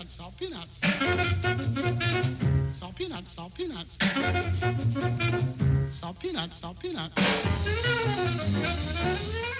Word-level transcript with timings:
peanuts, 0.00 0.16
salt 0.16 0.34
peanuts. 0.38 0.80
Salt 2.78 2.94
peanuts, 2.96 3.32
salt 3.32 3.54
peanuts. 3.54 3.98
Salt 5.90 6.18
peanuts, 6.18 6.58
salt 6.58 6.78
peanuts. 6.80 7.14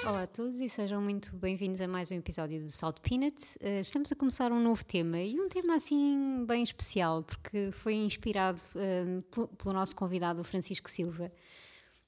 Olá 0.07 0.23
a 0.23 0.27
todos 0.27 0.59
e 0.61 0.69
sejam 0.69 1.03
muito 1.03 1.37
bem-vindos 1.37 1.81
a 1.83 1.89
mais 1.89 2.11
um 2.11 2.15
episódio 2.15 2.63
do 2.63 2.71
Salt 2.71 3.01
Peanut. 3.01 3.37
Uh, 3.61 3.81
estamos 3.81 4.11
a 4.13 4.17
começar 4.17 4.51
um 4.51 4.61
novo 4.63 4.83
tema 4.85 5.19
e 5.19 5.39
um 5.39 5.49
tema 5.49 5.75
assim 5.75 6.45
bem 6.47 6.63
especial 6.63 7.23
porque 7.23 7.71
foi 7.73 7.95
inspirado 7.95 8.61
uh, 8.75 9.23
pelo, 9.31 9.49
pelo 9.49 9.75
nosso 9.75 9.95
convidado, 9.95 10.41
o 10.41 10.45
Francisco 10.45 10.89
Silva. 10.89 11.31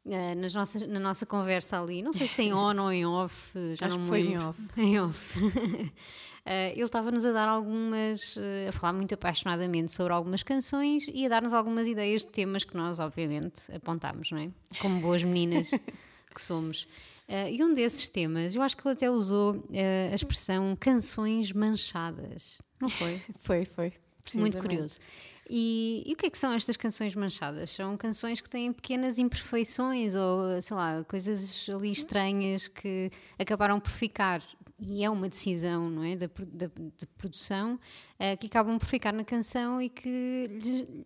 Uh, 0.07 0.35
nas 0.37 0.55
nossas, 0.55 0.83
na 0.89 0.99
nossa 0.99 1.27
conversa 1.27 1.81
ali, 1.81 2.03
não 2.03 2.13
sei 2.13 2.27
se 2.27 2.43
em 2.43 2.55
on 2.55 2.81
ou 2.81 2.91
em 2.91 3.05
off, 3.05 3.53
já 3.77 3.87
Acho 3.87 3.99
não 3.99 4.05
que 4.05 4.05
me 4.05 4.09
foi 4.09 4.21
em 4.21 4.29
lembro. 4.31 4.49
off. 4.49 4.63
Em 4.81 5.01
off. 5.01 5.93
Uh, 6.45 6.73
ele 6.73 6.85
estava-nos 6.85 7.25
a 7.25 7.31
dar 7.31 7.47
algumas, 7.49 8.37
uh, 8.37 8.69
a 8.69 8.73
falar 8.73 8.93
muito 8.93 9.15
apaixonadamente 9.15 9.93
sobre 9.93 10.13
algumas 10.13 10.43
canções 10.43 11.07
e 11.13 11.25
a 11.25 11.29
dar-nos 11.29 11.53
algumas 11.53 11.87
ideias 11.87 12.23
de 12.23 12.29
temas 12.29 12.65
que 12.65 12.77
nós, 12.77 12.99
obviamente, 12.99 13.71
apontámos, 13.73 14.31
não 14.33 14.39
é? 14.39 14.51
Como 14.81 15.01
boas 15.01 15.23
meninas 15.23 15.71
que 16.35 16.43
somos. 16.43 16.89
Uh, 17.29 17.49
e 17.51 17.63
um 17.63 17.73
desses 17.73 18.09
temas, 18.09 18.55
eu 18.55 18.63
acho 18.63 18.77
que 18.77 18.87
ele 18.87 18.95
até 18.95 19.09
usou 19.09 19.55
uh, 19.55 20.11
a 20.11 20.15
expressão 20.15 20.77
canções 20.79 21.53
manchadas, 21.53 22.61
não 22.81 22.89
foi? 22.89 23.23
Foi, 23.41 23.65
foi. 23.65 23.93
Muito 24.35 24.59
curioso. 24.59 24.99
E, 25.49 26.03
e 26.07 26.13
o 26.13 26.17
que 26.17 26.27
é 26.27 26.31
que 26.31 26.39
são 26.39 26.53
estas 26.53 26.77
canções 26.77 27.15
manchadas? 27.15 27.71
São 27.71 27.97
canções 27.97 28.41
que 28.41 28.49
têm 28.49 28.73
pequenas 28.73 29.19
imperfeições 29.19 30.15
ou, 30.15 30.63
sei 30.63 30.77
lá, 30.77 31.05
coisas 31.05 31.69
ali 31.69 31.91
estranhas 31.91 32.69
que 32.69 33.11
acabaram 33.39 33.81
por 33.81 33.91
ficar. 33.91 34.43
E 34.85 35.05
é 35.05 35.09
uma 35.11 35.29
decisão, 35.29 35.89
não 35.89 36.03
é? 36.03 36.17
Da, 36.17 36.27
da- 36.27 36.67
de 36.67 37.07
produção 37.17 37.79
eh, 38.19 38.37
que 38.37 38.49
acabam 38.49 38.79
por 38.79 38.87
ficar 38.87 39.13
na 39.13 39.23
canção 39.25 39.81
e 39.81 39.89
que, 39.89 40.51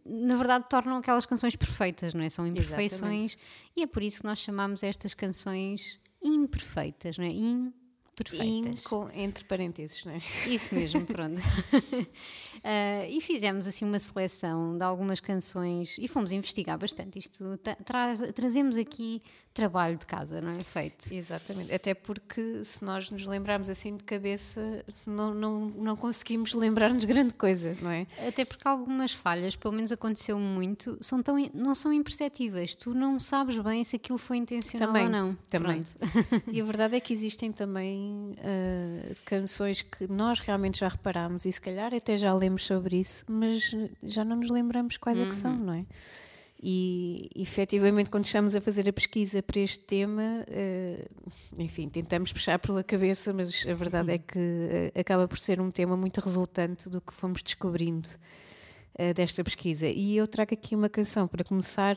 na 0.05 0.34
verdade, 0.37 0.64
tornam 0.69 0.97
aquelas 0.97 1.27
canções 1.27 1.55
perfeitas, 1.56 2.14
não 2.14 2.23
é? 2.23 2.28
São 2.31 2.47
imperfeições. 2.47 3.36
E 3.77 3.83
é 3.83 3.86
por 3.86 4.03
isso 4.03 4.20
que 4.20 4.25
nós 4.27 4.39
chamamos 4.39 4.83
estas 4.83 5.12
canções 5.12 6.01
imperfeitas, 6.23 7.19
não 7.19 7.25
é? 7.27 7.31
In 7.31 7.73
Imperfeitas. 8.19 8.81
com, 8.86 9.11
entre 9.12 9.45
parênteses, 9.45 10.03
não 10.06 10.12
é? 10.12 10.19
Isso 10.48 10.75
mesmo, 10.75 11.05
pronto. 11.05 11.39
Ah, 12.64 13.06
e 13.11 13.20
fizemos 13.20 13.67
assim 13.69 13.84
uma 13.84 13.98
seleção 13.98 14.77
de 14.77 14.83
algumas 14.83 15.20
canções 15.20 15.97
e 15.98 16.08
fomos 16.08 16.33
investigar 16.33 16.79
bastante. 16.79 17.19
Isto 17.19 17.58
tra- 17.58 17.77
traz, 17.77 18.20
trazemos 18.34 18.79
aqui 18.79 19.23
trabalho 19.57 19.97
de 19.97 20.05
casa, 20.05 20.41
não 20.41 20.53
é? 20.53 20.61
Feito. 20.61 21.12
Exatamente. 21.12 21.75
Até 21.75 21.95
porque 21.95 22.62
se 22.62 22.85
nós 22.85 23.11
nos 23.11 23.27
lembrarmos 23.27 23.71
assim 23.71 23.97
de 23.97 24.05
cabeça, 24.05 24.85
não, 25.07 25.35
não, 25.35 25.61
não 25.71 25.97
conseguimos 25.97 26.53
lembrar-nos 26.55 27.05
grande 27.07 27.33
coisa, 27.33 27.75
não 27.81 27.91
é? 27.91 28.07
Até 28.29 28.45
porque 28.45 28.69
algumas 28.69 29.13
falhas, 29.13 29.57
pelo 29.57 29.73
menos 29.73 29.91
aconteceu 29.91 30.39
muito, 30.39 30.98
são 31.01 31.23
tão, 31.23 31.37
não 31.55 31.75
são 31.75 31.91
imperceptíveis. 31.91 32.75
Tu 32.75 32.93
não 32.93 33.19
sabes 33.19 33.59
bem 33.59 33.83
se 33.83 33.97
aquilo 33.97 34.19
foi 34.19 34.37
intencional 34.37 34.89
Também, 34.89 35.05
ou 35.05 35.11
não. 35.11 35.39
também. 35.48 35.83
Pronto. 35.83 36.47
E 36.53 36.61
a 36.61 36.65
verdade 36.65 36.97
é 36.97 37.01
que 37.01 37.13
existem 37.15 37.51
também 37.51 38.35
ah, 38.39 39.15
canções 39.25 39.81
que 39.83 40.07
nós 40.11 40.39
realmente 40.39 40.81
já 40.81 40.89
reparámos 40.89 41.47
e 41.47 41.53
se 41.53 41.61
calhar 41.61 41.95
até 41.95 42.17
já 42.17 42.33
lemos 42.35 42.65
sobre 42.65 43.01
isso, 43.01 43.25
mas 43.27 43.75
já 44.03 44.25
não 44.25 44.37
nos 44.37 44.51
lembramos 44.51 44.97
quais 44.97 45.19
é 45.19 45.27
que 45.27 45.35
são, 45.35 45.57
não 45.57 45.73
é? 45.73 45.85
E 46.62 47.29
efetivamente, 47.37 48.09
quando 48.09 48.25
estamos 48.25 48.55
a 48.55 48.61
fazer 48.61 48.89
a 48.89 48.93
pesquisa 48.93 49.43
para 49.43 49.61
este 49.61 49.81
tema, 49.81 50.45
eh, 50.49 51.07
enfim, 51.59 51.89
tentamos 51.89 52.33
puxar 52.33 52.59
pela 52.59 52.83
cabeça, 52.83 53.33
mas 53.33 53.67
a 53.67 53.75
verdade 53.75 54.13
é 54.13 54.19
que 54.19 54.39
eh, 54.39 55.01
acaba 55.01 55.29
por 55.29 55.39
ser 55.39 55.61
um 55.61 55.71
tema 55.71 55.97
muito 55.97 56.19
resultante 56.21 56.89
do 56.89 57.01
que 57.01 57.13
fomos 57.13 57.43
descobrindo 57.43 58.09
eh, 58.98 59.13
desta 59.13 59.45
pesquisa. 59.45 59.87
E 59.87 60.17
eu 60.17 60.27
trago 60.27 60.55
aqui 60.55 60.75
uma 60.75 60.89
canção 60.89 61.29
para 61.29 61.45
começar 61.45 61.97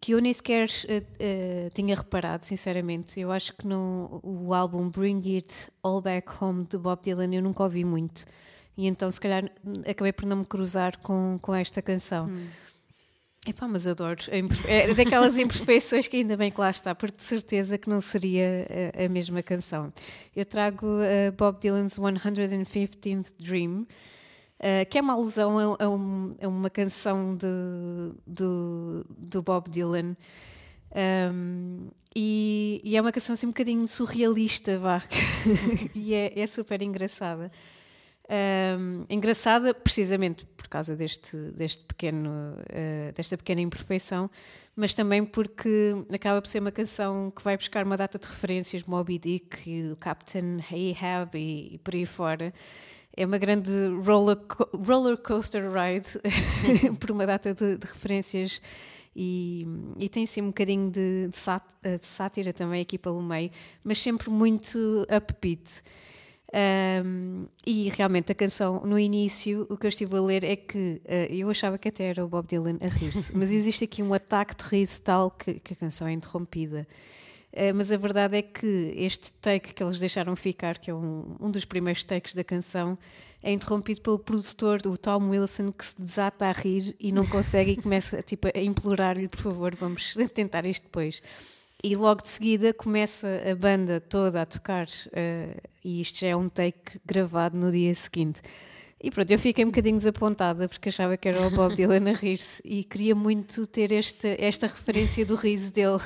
que 0.00 0.12
eu 0.12 0.20
nem 0.20 0.32
sequer 0.32 0.68
eh, 0.88 1.02
eh, 1.18 1.70
tinha 1.74 1.94
reparado, 1.94 2.44
sinceramente. 2.44 3.20
Eu 3.20 3.30
acho 3.30 3.52
que 3.52 3.66
no 3.66 4.20
o 4.22 4.54
álbum 4.54 4.88
Bring 4.88 5.22
It 5.36 5.70
All 5.82 6.00
Back 6.00 6.28
Home 6.40 6.64
de 6.64 6.78
Bob 6.78 7.02
Dylan 7.02 7.34
eu 7.34 7.42
nunca 7.42 7.62
ouvi 7.62 7.84
muito. 7.84 8.24
E 8.76 8.86
então, 8.86 9.10
se 9.10 9.20
calhar, 9.20 9.50
acabei 9.88 10.12
por 10.12 10.26
não 10.26 10.38
me 10.38 10.44
cruzar 10.44 10.98
com, 10.98 11.38
com 11.40 11.54
esta 11.54 11.80
canção. 11.80 12.30
Epá, 13.46 13.68
mas 13.68 13.86
adoro. 13.86 14.18
É 14.66 14.92
daquelas 14.94 15.38
imperfeições 15.38 16.08
que 16.08 16.16
ainda 16.16 16.36
bem 16.36 16.50
que 16.50 16.58
lá 16.60 16.70
está, 16.70 16.94
porque 16.94 17.16
de 17.18 17.22
certeza 17.22 17.78
que 17.78 17.88
não 17.88 18.00
seria 18.00 18.66
a, 18.98 19.04
a 19.04 19.08
mesma 19.08 19.42
canção. 19.42 19.92
Eu 20.34 20.44
trago 20.44 20.86
uh, 20.86 21.32
Bob 21.36 21.60
Dylan's 21.60 21.96
115th 21.96 23.34
Dream, 23.38 23.82
uh, 23.82 24.90
que 24.90 24.98
é 24.98 25.00
uma 25.00 25.12
alusão 25.12 25.76
a, 25.78 25.88
um- 25.88 26.34
uma 26.42 26.68
canção 26.70 27.36
de, 27.36 27.46
do, 28.26 29.06
do 29.16 29.42
Bob 29.42 29.70
Dylan. 29.70 30.16
Um, 31.32 31.88
e, 32.14 32.80
e 32.82 32.96
é 32.96 33.00
uma 33.00 33.12
canção 33.12 33.34
assim 33.34 33.46
um 33.46 33.50
bocadinho 33.50 33.86
surrealista, 33.86 34.78
vá, 34.78 35.02
e 35.94 36.14
é, 36.14 36.32
é 36.40 36.46
super 36.46 36.80
engraçada. 36.82 37.52
Um, 38.28 39.04
engraçada 39.08 39.72
precisamente 39.72 40.44
por 40.56 40.66
causa 40.66 40.96
deste, 40.96 41.36
deste 41.52 41.84
pequeno, 41.84 42.28
uh, 42.58 43.12
desta 43.14 43.36
pequena 43.36 43.60
imperfeição, 43.60 44.28
mas 44.74 44.94
também 44.94 45.24
porque 45.24 45.94
acaba 46.12 46.42
por 46.42 46.48
ser 46.48 46.58
uma 46.58 46.72
canção 46.72 47.30
que 47.30 47.40
vai 47.42 47.56
buscar 47.56 47.84
uma 47.86 47.96
data 47.96 48.18
de 48.18 48.26
referências, 48.26 48.82
Moby 48.82 49.18
Dick 49.18 49.70
e 49.70 49.92
o 49.92 49.96
Captain 49.96 50.56
Ahab 50.60 51.38
e, 51.38 51.74
e 51.74 51.78
por 51.78 51.94
aí 51.94 52.04
fora. 52.04 52.52
É 53.16 53.24
uma 53.24 53.38
grande 53.38 53.70
roller, 54.04 54.36
co- 54.36 54.68
roller 54.76 55.16
coaster 55.16 55.62
ride 55.70 56.08
por 56.98 57.12
uma 57.12 57.24
data 57.26 57.54
de, 57.54 57.78
de 57.78 57.86
referências 57.86 58.60
e, 59.14 59.66
e 59.98 60.08
tem 60.08 60.26
sim 60.26 60.42
um 60.42 60.48
bocadinho 60.48 60.90
de, 60.90 61.28
de 61.28 61.36
sát- 61.36 61.76
de 61.82 62.04
sátira 62.04 62.52
também 62.52 62.82
aqui 62.82 62.98
pelo 62.98 63.22
meio, 63.22 63.50
mas 63.84 64.00
sempre 64.02 64.30
muito 64.30 65.06
upbeat. 65.08 65.62
Um, 66.54 67.46
e 67.66 67.88
realmente 67.88 68.30
a 68.30 68.34
canção, 68.34 68.80
no 68.84 68.98
início, 68.98 69.66
o 69.68 69.76
que 69.76 69.86
eu 69.86 69.88
estive 69.88 70.16
a 70.16 70.20
ler 70.20 70.44
é 70.44 70.54
que 70.54 71.02
uh, 71.04 71.32
eu 71.32 71.50
achava 71.50 71.76
que 71.76 71.88
até 71.88 72.04
era 72.04 72.24
o 72.24 72.28
Bob 72.28 72.46
Dylan 72.46 72.78
a 72.80 72.86
rir-se, 72.86 73.36
mas 73.36 73.52
existe 73.52 73.84
aqui 73.84 74.02
um 74.02 74.14
ataque 74.14 74.54
de 74.54 74.62
riso 74.62 75.02
tal 75.02 75.30
que, 75.30 75.54
que 75.54 75.72
a 75.72 75.76
canção 75.76 76.06
é 76.06 76.12
interrompida. 76.12 76.86
Uh, 77.52 77.74
mas 77.74 77.90
a 77.90 77.96
verdade 77.96 78.36
é 78.36 78.42
que 78.42 78.94
este 78.96 79.32
take 79.32 79.74
que 79.74 79.82
eles 79.82 79.98
deixaram 79.98 80.36
ficar, 80.36 80.78
que 80.78 80.90
é 80.90 80.94
um, 80.94 81.36
um 81.40 81.50
dos 81.50 81.64
primeiros 81.64 82.04
takes 82.04 82.32
da 82.34 82.44
canção, 82.44 82.96
é 83.42 83.50
interrompido 83.50 84.00
pelo 84.00 84.18
produtor, 84.18 84.80
o 84.86 84.96
Tom 84.96 85.30
Wilson, 85.30 85.72
que 85.72 85.84
se 85.84 86.00
desata 86.00 86.46
a 86.46 86.52
rir 86.52 86.94
e 87.00 87.10
não 87.10 87.26
consegue 87.26 87.72
e 87.72 87.76
começa 87.76 88.22
tipo, 88.22 88.46
a 88.46 88.60
implorar-lhe: 88.60 89.26
por 89.26 89.40
favor, 89.40 89.74
vamos 89.74 90.14
tentar 90.32 90.64
isto 90.64 90.84
depois. 90.84 91.20
E 91.82 91.94
logo 91.94 92.22
de 92.22 92.28
seguida 92.28 92.72
começa 92.72 93.28
a 93.50 93.54
banda 93.54 94.00
toda 94.00 94.42
a 94.42 94.46
tocar, 94.46 94.86
eh, 95.12 95.56
e 95.84 96.00
isto 96.00 96.18
já 96.18 96.28
é 96.28 96.36
um 96.36 96.48
take 96.48 97.00
gravado 97.04 97.56
no 97.56 97.70
dia 97.70 97.94
seguinte. 97.94 98.40
E 99.02 99.10
pronto, 99.10 99.30
eu 99.30 99.38
fiquei 99.38 99.64
um 99.64 99.68
bocadinho 99.68 99.96
desapontada 99.96 100.68
porque 100.68 100.88
achava 100.88 101.16
que 101.16 101.28
era 101.28 101.46
o 101.46 101.50
Bob 101.50 101.74
Dylan 101.76 102.10
a 102.10 102.14
rir-se 102.14 102.62
e 102.64 102.82
queria 102.82 103.14
muito 103.14 103.66
ter 103.66 103.92
esta, 103.92 104.28
esta 104.38 104.66
referência 104.66 105.24
do 105.24 105.36
riso 105.36 105.72
dele. 105.72 106.00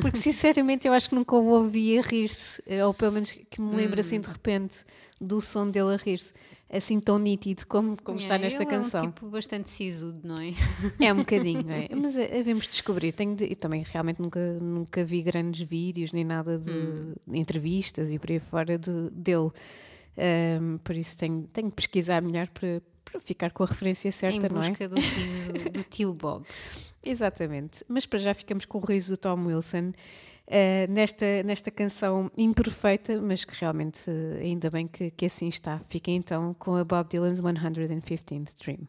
Porque 0.00 0.16
sinceramente 0.16 0.88
eu 0.88 0.94
acho 0.94 1.10
que 1.10 1.14
nunca 1.14 1.36
o 1.36 1.46
ouvi 1.46 1.98
a 1.98 2.02
rir-se, 2.02 2.62
eh, 2.66 2.84
ou 2.84 2.94
pelo 2.94 3.12
menos 3.12 3.32
que 3.32 3.60
me 3.60 3.76
lembro 3.76 4.00
assim 4.00 4.18
de 4.18 4.28
repente 4.28 4.78
do 5.20 5.40
som 5.40 5.70
dele 5.70 5.94
a 5.94 5.96
rir-se, 5.96 6.32
assim 6.70 7.00
tão 7.00 7.18
nítido 7.18 7.66
como, 7.66 7.96
como 8.02 8.18
está 8.18 8.34
Yeah, 8.34 8.44
nesta 8.44 8.66
canção. 8.66 9.00
É 9.00 9.02
um 9.04 9.10
tipo 9.10 9.26
bastante 9.28 9.70
sisudo, 9.70 10.20
não 10.26 10.36
é? 10.38 10.52
É 11.00 11.12
um 11.12 11.16
bocadinho, 11.18 11.70
é. 11.70 11.88
Mas 11.96 12.16
eh, 12.18 12.26
devemos 12.28 12.68
descobrir. 12.68 13.12
Tenho 13.12 13.34
de- 13.34 13.46
e 13.46 13.54
também 13.56 13.82
realmente 13.82 14.20
nunca, 14.20 14.40
nunca 14.60 15.04
vi 15.04 15.22
grandes 15.22 15.66
vídeos 15.66 16.12
nem 16.12 16.24
nada 16.24 16.58
de 16.58 17.14
entrevistas 17.32 18.12
e 18.12 18.18
por 18.18 18.30
aí 18.30 18.38
fora 18.38 18.78
de- 18.78 19.10
dele. 19.10 19.50
Ahm, 20.16 20.78
por 20.82 20.94
isso 20.96 21.16
tenho, 21.16 21.42
tenho 21.52 21.68
de 21.68 21.74
pesquisar 21.74 22.20
melhor 22.20 22.48
para, 22.48 22.82
para 23.04 23.20
ficar 23.20 23.50
com 23.52 23.62
a 23.62 23.66
referência 23.66 24.10
certa, 24.12 24.46
em 24.46 24.50
não 24.50 24.62
é? 24.62 24.68
busca 24.70 24.88
do 24.88 24.96
riso 24.96 25.52
do 25.72 25.82
tio 25.84 26.12
Bob. 26.12 26.44
Exatamente. 27.04 27.84
Mas 27.88 28.04
para 28.04 28.18
já 28.18 28.34
ficamos 28.34 28.64
com 28.64 28.78
o 28.78 28.84
riso 28.84 29.14
do 29.14 29.16
Tom 29.16 29.46
Wilson. 29.46 29.92
Eh, 30.50 30.86
nesta, 30.88 31.42
nesta 31.44 31.70
canção 31.70 32.30
imperfeita, 32.36 33.20
mas 33.20 33.44
que 33.44 33.54
realmente 33.60 34.10
eh, 34.10 34.40
ainda 34.40 34.70
bem 34.70 34.88
que, 34.88 35.10
que 35.10 35.26
assim 35.26 35.46
está. 35.46 35.78
Fiquem 35.88 36.16
então 36.16 36.54
com 36.54 36.74
a 36.76 36.84
Bob 36.84 37.08
Dylan's 37.08 37.42
115th 37.42 38.56
Dream. 38.62 38.88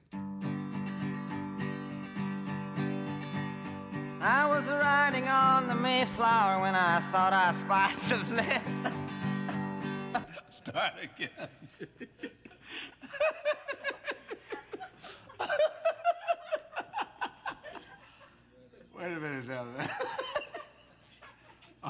I 4.22 4.46
was 4.46 4.70
riding 4.70 5.28
on 5.30 5.68
the 5.68 5.76
Mayflower 5.76 6.62
when 6.62 6.76
I 6.76 7.02
thought 7.12 7.34
I 7.34 7.52
spied 7.54 8.02
some 8.02 8.24
land. 8.36 8.94
Start 10.52 10.94
again. 11.02 11.50
Wait 18.96 19.06
a 19.06 19.20
minute 19.20 19.48
now. 19.48 19.66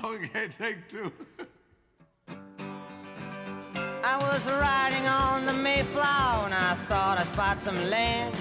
okay, 0.04 0.48
take 0.58 0.88
two. 0.88 1.12
I 4.04 4.18
was 4.18 4.46
riding 4.48 5.08
on 5.08 5.46
the 5.46 5.54
Mayflower 5.54 6.46
and 6.46 6.54
I 6.54 6.74
thought 6.88 7.20
I 7.20 7.24
spot 7.24 7.62
some 7.62 7.76
land. 7.90 8.36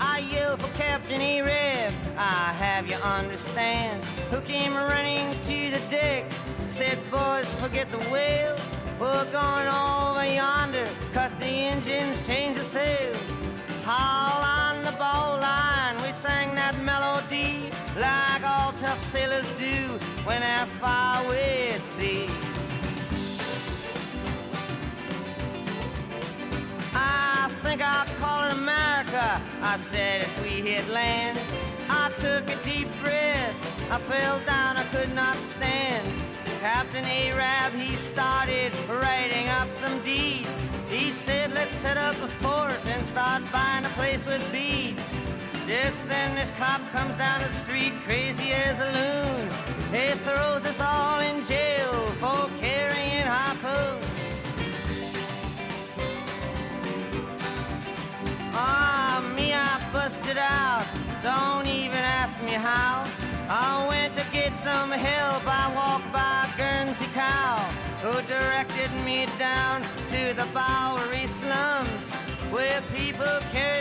I 0.00 0.18
yelled 0.18 0.60
for 0.60 0.76
Captain 0.76 1.20
Arab, 1.20 1.94
I 2.16 2.52
have 2.58 2.88
you 2.88 2.96
understand. 2.96 4.04
Who 4.30 4.40
came 4.40 4.74
running 4.74 5.40
to 5.42 5.70
the 5.70 5.80
deck, 5.90 6.24
said, 6.68 6.98
boys, 7.10 7.54
forget 7.60 7.90
the 7.90 7.98
whale. 8.10 8.56
We're 8.98 9.24
going 9.30 9.68
over 9.68 10.24
yonder, 10.24 10.51
when 20.24 20.40
they're 20.40 20.66
far 20.66 21.24
away 21.24 21.70
at 21.70 21.80
sea. 21.80 22.28
I 26.94 27.50
think 27.62 27.82
I'll 27.82 28.06
call 28.20 28.44
it 28.46 28.52
America. 28.52 29.42
I 29.62 29.76
said 29.76 30.22
as 30.22 30.40
we 30.40 30.48
hit 30.48 30.86
land. 30.88 31.38
I 31.88 32.10
took 32.18 32.48
a 32.48 32.56
deep 32.62 32.88
breath. 33.02 33.90
I 33.90 33.98
fell 33.98 34.38
down, 34.46 34.76
I 34.76 34.84
could 34.84 35.12
not 35.14 35.36
stand. 35.36 36.06
Captain 36.60 37.04
Arab, 37.04 37.72
he 37.74 37.96
started 37.96 38.72
writing 38.88 39.48
up 39.48 39.72
some 39.72 39.98
deeds. 40.04 40.70
He 40.88 41.10
said, 41.10 41.52
let's 41.52 41.74
set 41.74 41.96
up 41.96 42.14
a 42.14 42.28
fort 42.28 42.80
and 42.86 43.04
start 43.04 43.42
buying 43.50 43.84
a 43.84 43.88
place 43.90 44.26
with 44.26 44.42
beads. 44.52 45.18
Just 45.72 46.06
then 46.06 46.34
this 46.34 46.50
cop 46.58 46.82
comes 46.92 47.16
down 47.16 47.40
the 47.40 47.48
street 47.48 47.94
crazy 48.04 48.52
as 48.52 48.78
a 48.78 48.90
loon. 48.98 49.48
He 49.90 50.12
throws 50.18 50.66
us 50.66 50.82
all 50.82 51.18
in 51.20 51.42
jail 51.46 51.94
for 52.20 52.50
carrying 52.60 53.24
harpoons. 53.24 54.04
Ah, 58.52 59.24
me, 59.34 59.54
I 59.54 59.80
busted 59.94 60.36
out. 60.36 60.84
Don't 61.22 61.66
even 61.66 62.04
ask 62.20 62.38
me 62.42 62.52
how. 62.52 63.04
I 63.48 63.86
went 63.88 64.14
to 64.16 64.24
get 64.30 64.58
some 64.58 64.90
help. 64.90 65.42
I 65.46 65.72
walked 65.74 66.12
by 66.12 66.50
Guernsey 66.58 67.08
Cow, 67.14 67.56
who 68.02 68.12
directed 68.28 68.90
me 69.06 69.26
down 69.38 69.80
to 70.08 70.34
the 70.34 70.46
Bowery 70.52 71.26
slums, 71.26 72.12
where 72.50 72.82
people 72.94 73.38
carried 73.50 73.71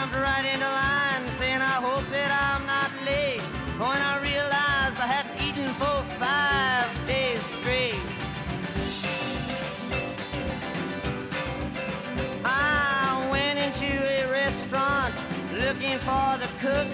jumped 0.00 0.16
right 0.16 0.46
into 0.46 0.64
line, 0.64 1.28
saying 1.28 1.60
I 1.60 1.78
hope 1.86 2.08
that 2.08 2.30
I'm 2.32 2.64
not 2.64 2.90
late. 3.04 3.42
When 3.76 4.00
I 4.12 4.16
realized 4.22 4.96
I 4.98 5.06
hadn't 5.06 5.36
eaten 5.46 5.68
for 5.80 5.96
five 6.16 6.88
days 7.06 7.40
straight. 7.42 8.00
I 12.46 13.28
went 13.30 13.58
into 13.58 13.92
a 14.16 14.32
restaurant 14.32 15.14
looking 15.64 15.98
for 16.08 16.28
the 16.42 16.48
cook. 16.64 16.88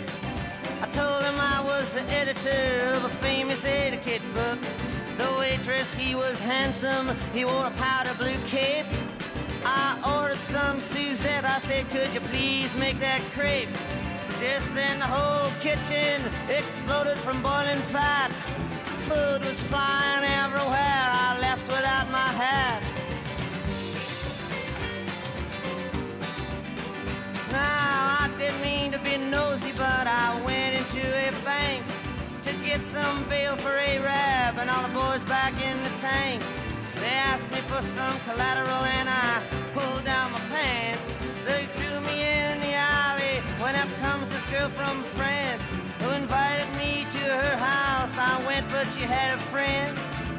I 0.82 0.86
told 0.90 1.22
him 1.22 1.38
I 1.38 1.62
was 1.62 1.94
the 1.94 2.02
editor 2.10 2.90
of 2.96 3.04
a 3.04 3.14
famous 3.26 3.64
etiquette 3.64 4.26
book. 4.34 4.58
The 5.16 5.28
waitress, 5.38 5.94
he 5.94 6.16
was 6.16 6.40
handsome, 6.40 7.16
he 7.32 7.44
wore 7.44 7.66
a 7.66 7.74
powder 7.78 8.14
blue 8.18 8.40
cape. 8.46 8.86
I 9.68 9.98
ordered 10.20 10.38
some 10.38 10.78
Suzette, 10.78 11.44
I 11.44 11.58
said, 11.58 11.88
could 11.90 12.14
you 12.14 12.20
please 12.20 12.74
make 12.76 13.00
that 13.00 13.20
crepe? 13.34 13.68
Just 14.38 14.72
then 14.74 14.98
the 15.00 15.06
whole 15.06 15.50
kitchen 15.60 16.22
exploded 16.48 17.18
from 17.18 17.42
boiling 17.42 17.82
fat. 17.90 18.30
Food 19.08 19.44
was 19.44 19.60
flying 19.64 20.24
everywhere, 20.44 21.06
I 21.26 21.38
left 21.40 21.66
without 21.66 22.08
my 22.10 22.30
hat. 22.42 22.82
Now, 27.50 28.18
I 28.20 28.30
didn't 28.38 28.62
mean 28.62 28.92
to 28.92 28.98
be 28.98 29.16
nosy, 29.16 29.72
but 29.76 30.06
I 30.06 30.40
went 30.44 30.76
into 30.76 31.02
a 31.02 31.32
bank 31.44 31.84
to 32.44 32.52
get 32.64 32.84
some 32.84 33.28
bail 33.28 33.56
for 33.56 33.70
Arab 33.70 34.58
and 34.60 34.70
all 34.70 34.82
the 34.86 34.94
boys 34.94 35.24
back 35.24 35.54
in 35.60 35.82
the 35.82 35.90
tank. 36.00 36.42
Asked 37.36 37.52
me 37.52 37.60
for 37.60 37.82
some 37.82 38.18
collateral 38.20 38.82
and 38.96 39.10
I 39.10 39.42
pulled 39.74 40.06
down 40.06 40.32
my 40.32 40.38
pants. 40.48 41.18
They 41.44 41.66
threw 41.76 42.00
me 42.00 42.22
in 42.22 42.58
the 42.60 42.72
alley 42.72 43.42
when 43.60 43.76
up 43.76 43.88
comes 44.00 44.30
this 44.30 44.46
girl 44.46 44.70
from 44.70 45.02
France 45.02 45.68
who 46.00 46.12
invited 46.12 46.66
me 46.78 47.06
to 47.10 47.18
her 47.18 47.56
house. 47.58 48.16
I 48.16 48.42
went, 48.46 48.66
but 48.70 48.86
she 48.96 49.02
had 49.02 49.34
a 49.34 49.38
friend 49.52 49.94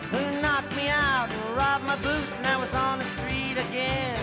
who 0.10 0.42
knocked 0.42 0.76
me 0.76 0.90
out 0.90 1.30
and 1.30 1.56
robbed 1.56 1.86
my 1.86 1.98
boots, 1.98 2.40
and 2.40 2.48
I 2.48 2.58
was 2.58 2.74
on 2.74 2.98
the 2.98 3.06
street 3.06 3.58
again. 3.70 4.18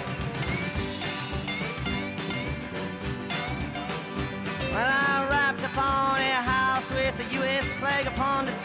Well, 4.73 4.91
I 4.91 5.29
rapped 5.31 5.63
upon 5.63 6.19
a 6.19 6.43
house 6.43 6.93
with 6.93 7.17
the 7.19 7.35
U.S. 7.39 7.67
flag 7.79 8.09
upon 8.09 8.47
display. 8.47 8.64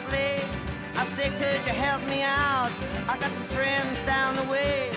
Said, 1.20 1.38
could 1.38 1.68
you 1.68 1.74
help 1.74 2.02
me 2.08 2.22
out? 2.24 2.72
I 3.10 3.18
got 3.20 3.30
some 3.32 3.44
friends 3.44 4.02
down 4.06 4.36
the 4.36 4.44
way. 4.44 4.90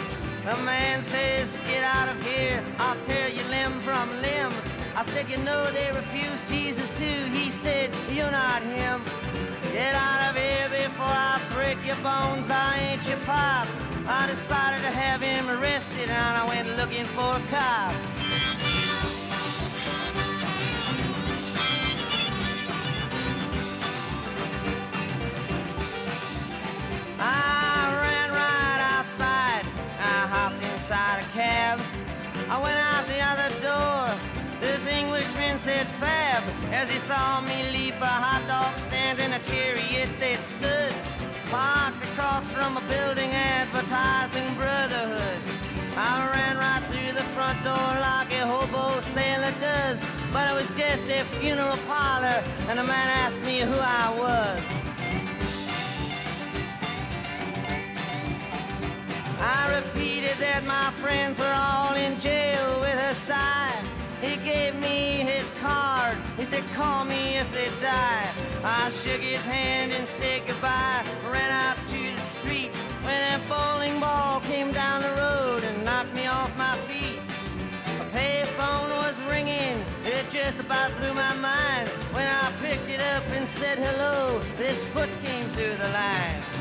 The 0.45 0.57
man 0.63 1.03
says, 1.03 1.59
get 1.67 1.83
out 1.83 2.09
of 2.09 2.25
here, 2.25 2.63
I'll 2.79 2.95
tear 3.07 3.29
you 3.29 3.43
limb 3.51 3.81
from 3.81 4.09
limb. 4.23 4.53
I 4.95 5.03
said, 5.03 5.29
you 5.29 5.37
know 5.39 5.69
they 5.73 5.91
refused 5.91 6.49
Jesus 6.49 6.93
too. 6.97 7.25
He 7.33 7.51
said, 7.51 7.91
you're 8.13 8.31
not 8.31 8.63
him. 8.63 9.03
Get 9.73 9.97
out 9.97 10.31
of 10.31 10.37
here 10.37 10.69
before 10.71 11.07
I 11.07 11.41
break 11.55 11.85
your 11.85 11.97
bones, 11.97 12.53
I 12.53 12.79
ain't 12.79 13.09
your 13.09 13.19
pop. 13.27 13.67
I 14.07 14.29
decided 14.29 14.81
to 14.83 14.93
have 14.93 15.21
him 15.21 15.51
arrested 15.51 16.09
and 16.09 16.37
I 16.39 16.47
went 16.47 16.69
looking 16.77 17.05
for 17.05 17.35
a 17.35 17.43
cop. 17.51 18.22
I 32.52 32.58
went 32.60 32.78
out 32.78 33.06
the 33.06 33.19
other 33.32 33.50
door. 33.64 34.04
This 34.60 34.84
Englishman 34.84 35.58
said 35.58 35.87
fab 35.87 36.43
as 36.70 36.90
he 36.90 36.99
saw 36.99 37.40
me 37.40 37.58
leap 37.72 37.94
a 37.94 38.14
hot 38.25 38.46
dog 38.46 38.78
stand 38.78 39.20
in 39.20 39.32
a 39.32 39.38
chariot 39.38 40.10
that 40.20 40.38
stood 40.38 40.93
parked 41.49 42.04
across 42.04 42.44
from 42.50 42.76
a 42.76 42.82
building 42.93 43.31
advertising 43.31 44.44
brotherhood. 44.61 45.40
I 45.97 46.28
ran 46.35 46.59
right 46.59 46.85
through 46.92 47.12
the 47.16 47.25
front 47.32 47.56
door 47.64 47.92
like 48.11 48.30
a 48.37 48.44
hobo 48.44 49.00
sailor 49.00 49.54
does, 49.59 50.04
but 50.30 50.44
it 50.50 50.52
was 50.52 50.68
just 50.76 51.09
a 51.09 51.25
funeral 51.40 51.78
parlor, 51.88 52.44
and 52.68 52.78
the 52.78 52.85
man 52.85 53.09
asked 53.25 53.40
me 53.49 53.61
who 53.61 53.78
I 53.80 54.04
was. 54.21 54.82
I 59.40 59.73
that 60.42 60.64
my 60.66 60.90
friends 61.00 61.38
were 61.38 61.54
all 61.54 61.94
in 61.94 62.18
jail 62.18 62.80
with 62.80 62.99
a 63.11 63.14
sigh. 63.14 63.72
He 64.20 64.34
gave 64.38 64.75
me 64.75 65.22
his 65.30 65.52
card. 65.62 66.18
He 66.37 66.44
said, 66.44 66.64
call 66.75 67.04
me 67.04 67.38
if 67.38 67.49
they 67.54 67.68
die. 67.80 68.26
I 68.64 68.90
shook 68.90 69.20
his 69.20 69.44
hand 69.44 69.92
and 69.92 70.04
said 70.04 70.42
goodbye. 70.44 71.04
Ran 71.30 71.50
out 71.66 71.76
to 71.92 72.00
the 72.16 72.20
street 72.20 72.75
when 73.06 73.20
a 73.34 73.38
bowling 73.49 74.00
ball 74.00 74.40
came 74.40 74.72
down 74.72 75.02
the 75.02 75.14
road 75.22 75.62
and 75.62 75.84
knocked 75.84 76.14
me 76.16 76.26
off 76.26 76.50
my 76.58 76.76
feet. 76.88 77.22
A 78.02 78.04
payphone 78.11 78.90
was 78.99 79.22
ringing. 79.30 79.78
It 80.04 80.26
just 80.32 80.58
about 80.58 80.90
blew 80.99 81.14
my 81.14 81.34
mind. 81.37 81.88
When 82.16 82.26
I 82.26 82.50
picked 82.61 82.88
it 82.88 83.00
up 83.14 83.22
and 83.30 83.46
said 83.46 83.78
hello, 83.78 84.40
this 84.58 84.88
foot 84.88 85.11
came 85.22 85.46
through 85.54 85.76
the 85.76 85.90
line. 85.90 86.51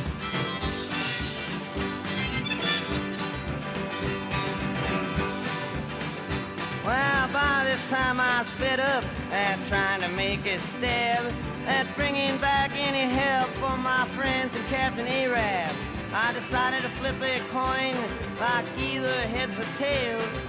Well, 6.92 7.30
by 7.32 7.64
this 7.64 7.90
time 7.90 8.20
I 8.20 8.40
was 8.40 8.50
fed 8.50 8.82
up 8.82 9.06
at 9.32 9.58
trying 9.68 10.02
to 10.02 10.10
make 10.10 10.46
a 10.46 10.60
stab 10.60 11.24
at 11.66 11.88
bringing 11.96 12.36
back 12.40 12.72
any 12.76 13.10
help 13.10 13.48
for 13.62 13.78
my 13.78 14.04
friends 14.08 14.58
and 14.58 14.66
Captain 14.66 15.08
Arab. 15.08 15.74
I 16.14 16.34
decided 16.34 16.82
to 16.82 16.90
flip 16.90 17.16
a 17.22 17.40
coin 17.48 17.96
like 18.42 18.66
either 18.78 19.22
heads 19.32 19.58
or 19.58 19.70
tails. 19.78 20.44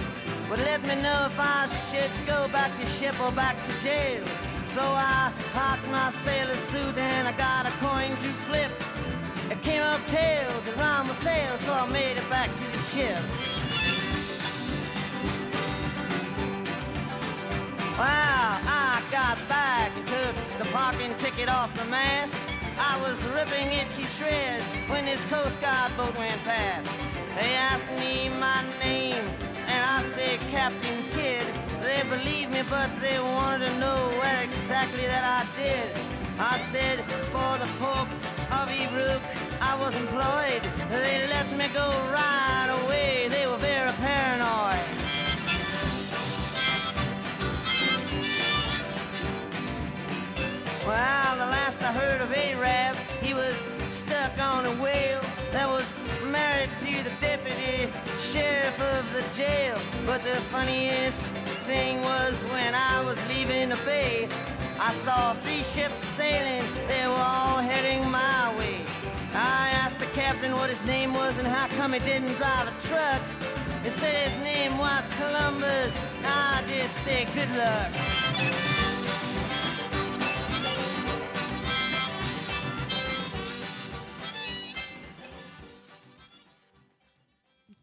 But 0.49 0.59
let 0.59 0.81
me 0.81 0.95
know 1.01 1.27
if 1.31 1.39
I 1.39 1.67
should 1.87 2.11
go 2.27 2.49
back 2.49 2.77
to 2.77 2.85
ship 2.87 3.17
or 3.21 3.31
back 3.31 3.55
to 3.63 3.71
jail. 3.81 4.21
So 4.67 4.81
I 4.81 5.31
hocked 5.53 5.87
my 5.87 6.09
sailor 6.09 6.55
suit 6.55 6.97
and 6.97 7.25
I 7.25 7.31
got 7.37 7.67
a 7.67 7.71
coin 7.79 8.17
to 8.17 8.31
flip. 8.47 8.71
It 9.49 9.63
came 9.63 9.81
up 9.81 10.05
tails 10.07 10.67
and 10.67 10.77
round 10.77 11.07
my 11.07 11.13
sail, 11.13 11.57
so 11.59 11.71
I 11.71 11.87
made 11.87 12.17
it 12.17 12.29
back 12.29 12.49
to 12.53 12.65
the 12.69 12.79
ship. 12.79 13.52
Well, 18.03 18.59
I 18.67 19.01
got 19.11 19.37
back 19.47 19.95
and 19.95 20.05
took 20.05 20.35
the 20.59 20.65
parking 20.75 21.15
ticket 21.15 21.47
off 21.47 21.73
the 21.73 21.85
mast. 21.85 22.35
I 22.77 22.99
was 22.99 23.23
ripping 23.27 23.71
it 23.71 23.87
to 23.93 24.03
shreds 24.05 24.75
when 24.91 25.05
this 25.05 25.23
Coast 25.31 25.61
Guard 25.61 25.95
boat 25.95 26.13
went 26.17 26.43
past. 26.43 26.91
They 27.39 27.53
asked 27.55 27.87
me 28.01 28.27
my 28.27 28.59
name, 28.83 29.23
and 29.71 29.81
I 29.95 30.03
said 30.03 30.37
Captain 30.51 30.99
Kidd. 31.11 31.47
They 31.79 32.03
believed 32.09 32.51
me, 32.51 32.63
but 32.69 32.89
they 32.99 33.17
wanted 33.21 33.67
to 33.67 33.79
know 33.79 33.99
what 34.19 34.35
exactly 34.43 35.05
that 35.05 35.23
I 35.23 35.41
did. 35.55 35.95
I 36.37 36.57
said, 36.57 37.05
for 37.31 37.51
the 37.63 37.69
Pope 37.79 38.11
of 38.51 38.67
Ebrook, 38.67 39.23
I 39.61 39.79
was 39.79 39.95
employed. 39.95 40.63
They 40.89 41.25
let 41.29 41.47
me 41.55 41.67
go 41.73 41.87
right 42.11 42.69
away. 42.83 43.29
They 43.29 43.47
were 43.47 43.63
very 43.63 43.93
paranoid. 43.93 44.92
Well, 50.85 51.37
the 51.37 51.45
last 51.45 51.81
I 51.81 51.93
heard 51.93 52.19
of 52.19 52.33
Arab, 52.33 52.97
he 53.21 53.33
was 53.33 53.55
stuck 53.87 54.37
on 54.37 54.65
a 54.65 54.71
whale 54.83 55.21
that 55.53 55.69
was 55.69 55.87
married 56.25 56.69
to 56.79 57.03
the 57.05 57.15
deputy 57.21 57.89
sheriff 58.21 58.77
of 58.81 59.03
the 59.13 59.23
jail. 59.41 59.77
But 60.05 60.23
the 60.23 60.35
funniest 60.51 61.21
thing 61.67 62.01
was 62.01 62.43
when 62.51 62.75
I 62.75 62.99
was 62.99 63.17
leaving 63.29 63.69
the 63.69 63.79
bay, 63.85 64.27
I 64.77 64.91
saw 64.91 65.31
three 65.31 65.63
ships 65.63 66.03
sailing, 66.03 66.67
they 66.89 67.07
were 67.07 67.13
all 67.13 67.59
heading 67.59 68.11
my 68.11 68.53
way. 68.57 68.81
I 69.33 69.69
asked 69.81 69.99
the 69.99 70.07
captain 70.07 70.51
what 70.51 70.69
his 70.69 70.83
name 70.83 71.13
was 71.13 71.37
and 71.37 71.47
how 71.47 71.67
come 71.77 71.93
he 71.93 71.99
didn't 71.99 72.35
drive 72.35 72.67
a 72.67 72.87
truck. 72.87 73.21
He 73.85 73.89
said 73.89 74.29
his 74.29 74.43
name 74.43 74.77
was 74.77 75.07
Columbus. 75.15 76.03
I 76.25 76.61
just 76.67 76.95
said 77.05 77.27
good 77.33 77.51
luck. 77.55 78.72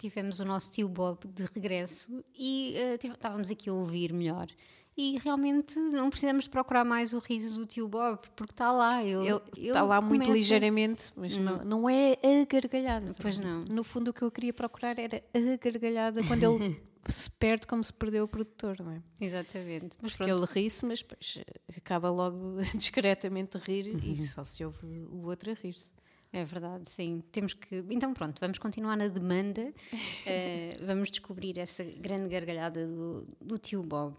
Tivemos 0.09 0.41
o 0.41 0.45
nosso 0.45 0.71
tio 0.71 0.89
Bob 0.89 1.27
de 1.29 1.45
regresso 1.55 2.25
e 2.37 2.75
uh, 3.03 3.07
estávamos 3.13 3.51
aqui 3.51 3.69
a 3.69 3.73
ouvir 3.73 4.13
melhor. 4.13 4.49
E 4.97 5.19
realmente 5.19 5.79
não 5.79 6.11
precisamos 6.11 6.47
procurar 6.49 6.85
mais 6.85 7.13
o 7.13 7.21
riso 7.21 7.61
do 7.61 7.65
tio 7.67 7.89
Bob, 7.89 8.19
porque 8.37 8.53
está 8.53 8.71
lá. 8.73 9.03
Ele, 9.03 9.27
Ele 9.29 9.41
ele 9.57 9.69
está 9.69 9.83
lá 9.83 10.01
muito 10.01 10.23
começa- 10.25 10.39
ligeiramente, 10.39 11.05
mas 11.17 11.37
não, 11.37 11.65
não 11.65 11.89
é 11.89 12.13
a 12.15 12.45
gargalhada. 12.45 13.15
Pois 13.21 13.37
não. 13.39 13.65
No 13.65 13.83
fundo, 13.85 14.09
o 14.09 14.13
que 14.13 14.23
eu 14.23 14.31
queria 14.31 14.53
procurar 14.53 14.99
era 14.99 15.23
a 15.33 15.57
gargalhada 15.57 16.23
quando 16.25 16.43
ele 16.43 16.83
se 17.09 17.31
perde 17.31 17.67
como 17.67 17.83
se 17.83 17.93
perdeu 17.95 18.25
o 18.25 18.29
produtor, 18.29 18.77
não 18.81 18.93
é? 18.93 19.03
Exatamente. 19.21 19.97
Mas 20.03 20.13
Porque 20.13 20.25
pronto, 20.31 20.45
ele 20.45 20.53
ri-se, 20.65 20.85
mas 20.85 21.03
depois 21.03 21.39
acaba 21.75 22.11
logo 22.11 22.57
discretamente 22.77 23.57
a 23.57 23.61
rir 23.61 23.97
e 24.05 24.17
só 24.27 24.45
se 24.45 24.63
ouve 24.65 24.87
o 25.09 25.25
outro 25.27 25.51
a 25.51 25.55
rir-se. 25.55 25.93
É 26.33 26.45
verdade, 26.45 26.89
sim. 26.89 27.23
Temos 27.33 27.55
que. 27.55 27.85
Então 27.91 28.13
pronto, 28.15 28.39
vamos 28.41 28.59
continuar 28.59 28.97
na 28.97 29.09
demanda. 29.09 29.73
Eh, 30.27 30.73
vamos 30.83 31.11
descobrir 31.11 31.59
essa 31.59 31.83
grande 31.83 32.29
gargalhada 32.29 32.87
do, 32.87 33.27
do 33.41 33.59
tio 33.59 33.83
Bob. 33.83 34.17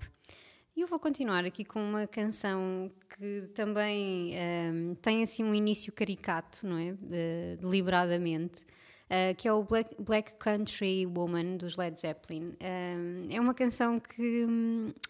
E 0.76 0.82
eu 0.82 0.88
vou 0.88 1.00
continuar 1.00 1.46
aqui 1.46 1.64
com 1.64 1.80
uma 1.82 2.08
canção 2.08 2.92
que 3.18 3.48
também 3.54 4.34
ehm, 4.36 4.94
tem 5.02 5.22
assim 5.24 5.44
um 5.44 5.54
início 5.54 5.92
caricato, 5.94 6.66
não 6.66 6.78
é? 6.78 6.96
Eh, 7.12 7.58
deliberadamente. 7.62 8.64
eh, 9.10 9.34
que 9.36 9.48
é 9.48 9.54
o 9.54 9.64
Black, 9.64 9.96
Black 10.02 10.36
Country 10.38 11.06
Woman 11.06 11.58
dos 11.58 11.76
Led 11.78 11.98
Zeppelin. 12.00 12.54
Ehm, 12.60 13.28
é 13.30 13.40
uma 13.40 13.54
canção 13.54 14.00
que 14.00 14.48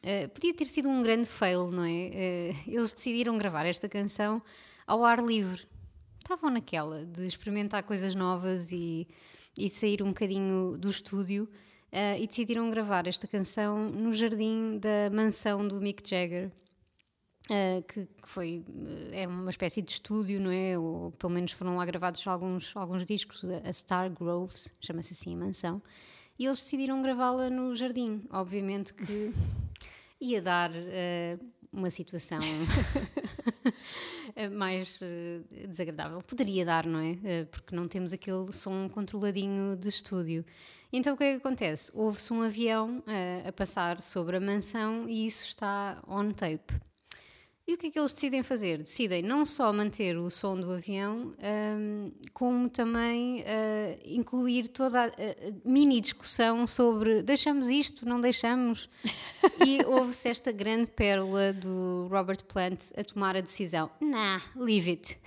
eh, 0.04 0.28
podia 0.28 0.54
ter 0.54 0.66
sido 0.66 0.90
um 0.90 1.02
grande 1.04 1.28
fail, 1.28 1.70
não 1.72 1.84
é? 1.86 2.52
Eles 2.68 2.94
decidiram 2.94 3.38
gravar 3.38 3.66
esta 3.66 3.88
canção 3.88 4.42
ao 4.88 5.06
ar 5.06 5.24
livre. 5.24 5.68
Estavam 6.32 6.50
naquela 6.50 7.06
de 7.06 7.28
experimentar 7.28 7.84
coisas 7.84 8.16
novas 8.16 8.72
e, 8.72 9.06
e 9.58 9.70
sair 9.70 10.02
um 10.02 10.08
bocadinho 10.08 10.78
do 10.78 10.90
estúdio 10.90 11.46
eh, 11.92 12.22
e 12.22 12.26
decidiram 12.26 12.70
gravar 12.70 13.06
esta 13.06 13.28
canção 13.28 13.90
no 13.90 14.14
jardim 14.14 14.80
da 14.80 15.14
mansão 15.14 15.68
do 15.68 15.82
Mick 15.82 16.10
Jagger. 16.10 16.50
Uh, 17.50 17.84
que, 17.86 18.06
que 18.06 18.30
foi 18.30 18.64
uh, 18.66 19.10
é 19.12 19.28
uma 19.28 19.50
espécie 19.50 19.82
de 19.82 19.92
estúdio, 19.92 20.40
não 20.40 20.52
é? 20.52 20.78
Ou 20.80 21.12
pelo 21.12 21.34
menos 21.34 21.52
foram 21.52 21.76
lá 21.76 21.84
gravados 21.84 22.26
alguns, 22.26 22.74
alguns 22.78 23.06
discos, 23.06 23.44
a 23.44 23.74
Star 23.74 24.10
Groves, 24.10 24.74
chama-se 24.80 25.12
assim 25.12 25.34
a 25.34 25.38
mansão, 25.38 25.82
e 26.40 26.46
eles 26.46 26.60
decidiram 26.60 27.02
gravá-la 27.02 27.50
no 27.50 27.76
jardim. 27.76 28.24
Obviamente 28.32 28.94
que 28.94 29.34
ia 30.22 30.42
dar 30.42 30.72
uh, 30.72 31.46
uma 31.72 31.90
situação 31.90 32.40
mais 34.54 35.02
uh, 35.02 35.68
desagradável. 35.68 36.22
Poderia 36.22 36.66
dar, 36.66 36.86
não 36.86 37.00
é? 37.00 37.12
Uh, 37.12 37.46
porque 37.48 37.76
não 37.76 37.88
temos 37.88 38.14
aquele 38.14 38.52
som 38.52 38.90
controladinho 38.90 39.76
de 39.76 39.90
estúdio. 39.90 40.46
Então 40.92 41.14
o 41.14 41.18
que 41.18 41.24
é 41.24 41.32
que 41.32 41.38
acontece? 41.38 41.92
Houve-se 41.94 42.34
um 42.34 42.42
avião 42.42 43.00
uh, 43.00 43.48
a 43.48 43.52
passar 43.52 44.02
sobre 44.02 44.38
a 44.38 44.40
mansão 44.40 45.08
e 45.08 45.26
isso 45.26 45.48
está 45.48 46.02
on 46.08 46.32
tape. 46.32 46.91
E 47.68 47.74
o 47.76 47.78
que 47.78 47.88
é 47.88 47.92
que 47.92 48.00
eles 48.00 48.12
decidem 48.12 48.42
fazer? 48.42 48.80
Decidem 48.80 49.22
não 49.22 49.46
só 49.46 49.72
manter 49.72 50.18
o 50.18 50.30
som 50.32 50.60
do 50.60 50.72
avião, 50.72 51.32
hum, 51.78 52.12
como 52.34 52.68
também 52.68 53.44
ah, 53.46 53.98
incluir 54.04 54.68
toda 54.68 55.04
a, 55.04 55.08
a 55.08 55.12
mini 55.64 56.02
discussão 56.02 56.66
sobre 56.66 57.22
deixamos 57.22 57.70
isto, 57.70 58.06
não 58.06 58.20
deixamos. 58.20 58.90
e 59.66 59.86
houve-se 59.86 60.28
esta 60.28 60.52
grande 60.52 60.88
pérola 60.88 61.54
do 61.54 62.08
Robert 62.10 62.44
Plant 62.46 62.86
a 62.98 63.04
tomar 63.04 63.38
a 63.38 63.42
decisão: 63.42 63.92
nah, 64.02 64.42
leave 64.56 64.90
it. 64.90 65.20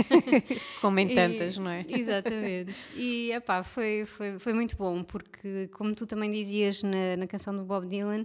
Como 0.80 0.98
em 0.98 1.12
E- 1.12 1.14
tantas, 1.14 1.58
não 1.58 1.70
é? 1.70 1.84
Exatamente. 1.86 2.74
E 2.96 3.30
epá, 3.30 3.62
foi, 3.62 4.06
foi, 4.06 4.38
foi 4.38 4.52
muito 4.54 4.74
bom, 4.76 5.04
porque, 5.04 5.68
como 5.68 5.94
tu 5.94 6.06
também 6.06 6.30
dizias 6.30 6.82
na, 6.82 7.16
na 7.18 7.26
canção 7.26 7.54
do 7.54 7.62
Bob 7.62 7.86
Dylan, 7.86 8.24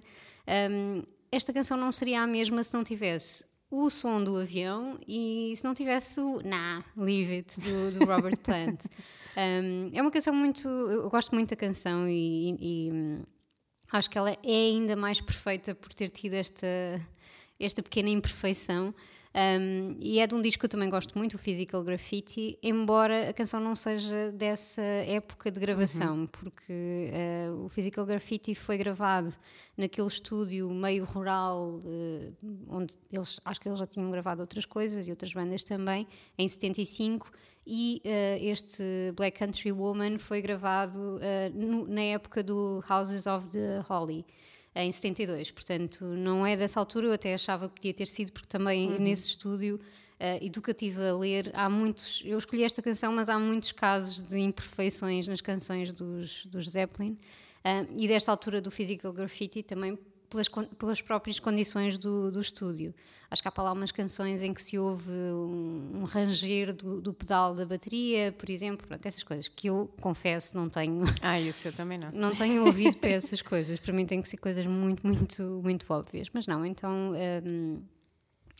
hum, 0.71 1.03
esta 1.31 1.53
canção 1.53 1.77
não 1.77 1.91
seria 1.91 2.21
a 2.21 2.27
mesma 2.27 2.63
se 2.63 2.73
não 2.73 2.83
tivesse 2.83 3.43
o 3.71 3.89
som 3.89 4.23
do 4.23 4.35
avião 4.37 4.99
e 5.07 5.53
se 5.55 5.63
não 5.63 5.73
tivesse 5.73 6.19
o 6.19 6.41
Nah, 6.43 6.83
Leave 6.97 7.33
It 7.35 7.59
do, 7.61 7.91
do 7.99 8.05
Robert 8.05 8.37
Plant. 8.43 8.85
Hum, 9.37 9.91
é 9.93 10.01
uma 10.01 10.09
canção 10.11 10.33
muito. 10.33 10.67
Eu 10.67 11.09
gosto 11.09 11.33
muito 11.35 11.49
da 11.51 11.55
canção 11.55 12.07
e- 12.09 12.55
e 12.59 12.91
acho 13.91 14.09
que 14.09 14.17
ela 14.17 14.31
é 14.31 14.37
ainda 14.43 14.95
mais 14.95 15.21
perfeita 15.21 15.75
por 15.75 15.93
ter 15.93 16.09
tido 16.09 16.33
esta, 16.33 16.67
esta 17.59 17.83
pequena 17.83 18.09
imperfeição. 18.09 18.93
Um, 19.35 19.95
e 19.99 20.19
é 20.19 20.25
de 20.25 20.33
um 20.33 20.41
disco 20.41 20.59
que 20.61 20.65
eu 20.65 20.69
também 20.69 20.89
gosto 20.89 21.15
muito, 21.15 21.35
o 21.35 21.37
Physical 21.37 21.83
Graffiti, 21.83 22.57
embora 22.63 23.29
a 23.29 23.33
canção 23.33 23.59
não 23.59 23.75
seja 23.75 24.31
dessa 24.31 24.81
época 24.81 25.51
de 25.51 25.59
gravação, 25.59 26.25
porque 26.25 27.11
uh, 27.53 27.65
o 27.65 27.69
Physical 27.69 28.05
Graffiti 28.07 28.55
foi 28.55 28.75
gravado 28.77 29.31
naquele 29.77 30.07
estúdio 30.07 30.69
meio 30.71 31.05
rural, 31.05 31.79
uh, 31.83 32.33
onde 32.67 32.95
eles 33.11 33.39
acho 33.45 33.61
que 33.61 33.69
eles 33.69 33.77
já 33.77 33.85
tinham 33.85 34.09
gravado 34.09 34.41
outras 34.41 34.65
coisas 34.65 35.07
e 35.07 35.11
outras 35.11 35.31
bandas 35.31 35.63
também, 35.63 36.07
em 36.35 36.47
75, 36.47 37.31
e 37.67 38.01
uh, 38.03 38.43
este 38.43 38.83
Black 39.15 39.37
Country 39.37 39.71
Woman 39.71 40.17
foi 40.17 40.41
gravado 40.41 41.19
no- 41.53 41.87
na 41.87 42.01
época 42.01 42.41
do 42.41 42.83
Houses 42.89 43.27
of 43.27 43.47
the 43.49 43.81
Holly 43.87 44.25
em 44.83 44.91
72, 44.91 45.51
portanto 45.51 46.05
não 46.05 46.45
é 46.45 46.55
dessa 46.55 46.79
altura, 46.79 47.07
eu 47.07 47.13
até 47.13 47.33
achava 47.33 47.67
que 47.67 47.75
podia 47.75 47.93
ter 47.93 48.07
sido, 48.07 48.31
porque 48.31 48.47
também 48.47 48.99
nesse 48.99 49.27
estúdio 49.27 49.79
eh, 50.19 50.39
e 50.41 50.49
que 50.61 50.69
eu 50.69 50.73
estive 50.73 51.01
a 51.01 51.15
ler, 51.15 51.51
há 51.53 51.69
muitos, 51.69 52.21
eu 52.25 52.37
escolhi 52.37 52.63
esta 52.63 52.81
canção, 52.81 53.11
mas 53.11 53.29
há 53.29 53.39
muitos 53.39 53.71
casos 53.71 54.21
de 54.21 54.39
imperfeições 54.39 55.27
nas 55.27 55.41
canções 55.41 55.93
dos, 55.93 56.45
dos 56.45 56.69
Zeppelin 56.69 57.17
Ah, 57.63 57.85
e 57.97 58.07
desta 58.07 58.31
altura 58.31 58.61
do 58.61 58.71
Physical 58.71 59.11
Graffiti 59.11 59.61
também 59.61 59.97
pelas, 60.29 60.47
pelas 60.47 61.01
próprias 61.01 61.39
condições 61.39 61.97
do, 61.97 62.31
do 62.31 62.39
estúdio. 62.39 62.93
Acho 63.31 63.41
que 63.41 63.47
há 63.47 63.51
para 63.51 63.63
lá 63.65 63.71
umas 63.73 63.91
canções 63.91 64.41
em 64.41 64.53
que 64.53 64.61
se 64.61 64.77
ouve 64.77 65.11
um, 65.11 65.99
um 66.01 66.03
ranger 66.03 66.73
do, 66.73 66.99
do 66.99 67.13
pedal 67.13 67.53
da 67.53 67.65
bateria, 67.65 68.31
por 68.31 68.49
exemplo, 68.49 68.87
pronto, 68.87 69.05
essas 69.05 69.21
coisas 69.23 69.47
que 69.47 69.67
eu 69.67 69.87
confesso 70.01 70.55
não 70.57 70.67
tenho 70.69 71.03
Ah, 71.21 71.39
isso 71.39 71.67
eu 71.67 71.73
também 71.73 71.97
não. 71.99 72.11
não 72.11 72.33
tenho 72.35 72.65
ouvido 72.65 72.97
para 72.97 73.09
essas 73.11 73.41
coisas. 73.41 73.79
Para 73.79 73.93
mim 73.93 74.05
tem 74.05 74.21
que 74.21 74.27
ser 74.27 74.37
coisas 74.37 74.65
muito, 74.65 75.05
muito, 75.05 75.43
muito 75.63 75.85
óbvias. 75.93 76.27
Mas 76.33 76.47
não, 76.47 76.65
então 76.65 77.13
hum, 77.45 77.81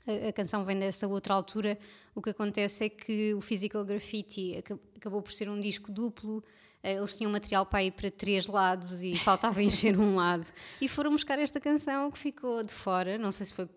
a, 0.08 0.30
a 0.30 0.34
canção 0.34 0.64
vem 0.64 0.78
dessa 0.80 1.08
outra 1.08 1.34
altura. 1.34 1.78
O 2.14 2.22
que 2.22 2.30
acontece 2.30 2.86
é 2.86 2.90
que 2.90 3.34
o 3.34 3.42
Physical 3.42 3.84
Graffiti 3.86 4.56
aca- 4.58 4.80
acabou 4.96 5.22
por 5.22 5.32
ser 5.32 5.50
um 5.50 5.60
disco 5.60 5.92
duplo. 5.92 6.44
Eh, 6.84 6.94
Eles 6.96 7.18
tinham 7.18 7.32
material 7.32 7.66
para 7.66 7.84
ir 7.84 7.92
para 7.92 8.10
três 8.12 8.48
lados 8.48 9.04
e 9.04 9.16
faltava 9.20 9.62
encher 9.62 9.98
um 10.00 10.16
lado. 10.16 10.46
E 10.80 10.88
foram 10.88 11.12
buscar 11.12 11.38
esta 11.40 11.60
canção 11.60 12.10
que 12.12 12.18
ficou 12.20 12.64
de 12.64 12.72
fora. 12.74 13.18
Não 13.18 13.32
sei 13.32 13.46
se 13.46 13.54
foi 13.54 13.68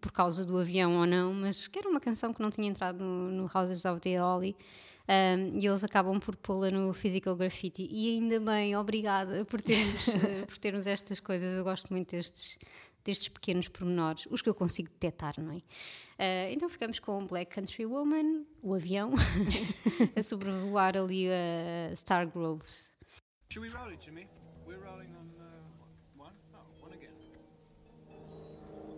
por 0.00 0.12
causa 0.12 0.44
do 0.44 0.58
avião 0.58 0.98
ou 0.98 1.06
não, 1.06 1.32
mas 1.32 1.66
que 1.66 1.78
era 1.78 1.88
uma 1.88 2.00
canção 2.00 2.34
que 2.34 2.42
não 2.42 2.50
tinha 2.50 2.68
entrado 2.68 3.02
no, 3.02 3.30
no 3.30 3.50
Houses 3.54 3.84
of 3.84 4.00
the 4.00 4.18
Holly. 4.18 4.54
Um, 5.08 5.58
e 5.58 5.66
eles 5.66 5.82
acabam 5.82 6.20
por 6.20 6.36
pô-la 6.36 6.70
no 6.70 6.92
Physical 6.92 7.34
Graffiti. 7.34 7.88
E 7.90 8.10
ainda 8.10 8.38
bem, 8.38 8.76
obrigada 8.76 9.44
por 9.44 9.60
termos, 9.60 10.06
eh, 10.14 10.44
por 10.46 10.56
termos 10.58 10.86
estas 10.86 11.18
coisas. 11.18 11.56
Eu 11.56 11.64
gosto 11.64 11.92
muito 11.92 12.10
destes, 12.14 12.56
destes 13.04 13.28
pequenos 13.28 13.68
pormenores, 13.68 14.26
os 14.30 14.42
que 14.42 14.48
eu 14.48 14.54
consigo 14.54 14.88
detectar, 14.90 15.34
não 15.38 15.52
é? 15.52 15.56
Uh, 15.56 16.52
então 16.52 16.68
ficamos 16.68 16.98
com 16.98 17.26
Black 17.26 17.54
Country 17.54 17.86
Woman, 17.86 18.44
o 18.62 18.74
avião, 18.74 19.12
a 20.16 20.22
sobrevoar 20.22 20.96
ali 20.96 21.28
a 21.28 21.94
Star 21.96 22.26
Groves. 22.26 22.90
Should 23.50 23.66
we 23.66 23.76
roll 23.76 23.90
it, 23.90 24.04
Jimmy? 24.04 24.28
We're 24.66 24.78
rolling 24.78 25.10
on 25.16 25.28
uh, 25.40 26.22
one? 26.22 26.34
Oh, 26.54 26.58
one 26.80 26.92
again. 26.92 27.10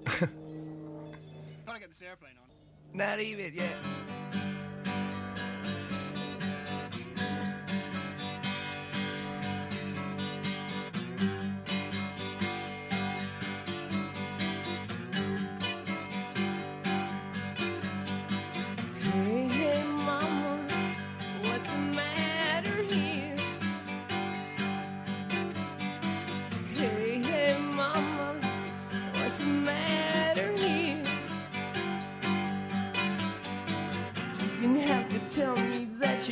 Trying 1.65 1.77
to 1.77 1.81
get 1.81 1.89
this 1.89 2.03
airplane 2.03 2.35
on. 2.43 2.49
Not 2.93 3.21
even, 3.21 3.55
yeah. 3.55 4.42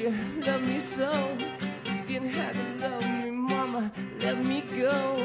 You 0.00 0.14
love 0.47 0.62
me 0.62 0.80
so. 0.80 1.37
Didn't 2.07 2.30
have 2.30 2.54
to 2.54 2.88
love 2.88 3.04
me, 3.23 3.30
mama. 3.30 3.92
Let 4.21 4.42
me 4.42 4.62
go. 4.62 5.16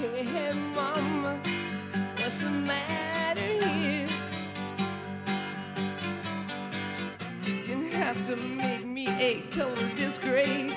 Hey, 0.00 0.24
hey, 0.24 0.52
mama, 0.74 1.38
what's 2.16 2.40
the 2.40 2.50
matter 2.50 3.40
here? 3.40 4.08
You 7.44 7.66
didn't 7.66 7.92
have 7.92 8.24
to 8.26 8.36
make 8.36 8.86
me 8.86 9.06
a 9.20 9.42
total 9.50 9.88
disgrace. 9.96 10.72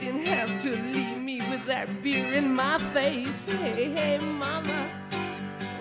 Didn't 0.00 0.26
have 0.26 0.62
to 0.62 0.70
leave 0.70 1.18
me 1.18 1.40
with 1.50 1.66
that 1.66 2.02
beer 2.02 2.32
in 2.32 2.54
my 2.54 2.78
face. 2.94 3.46
Hey, 3.46 3.90
hey, 3.90 4.18
mama, 4.18 4.88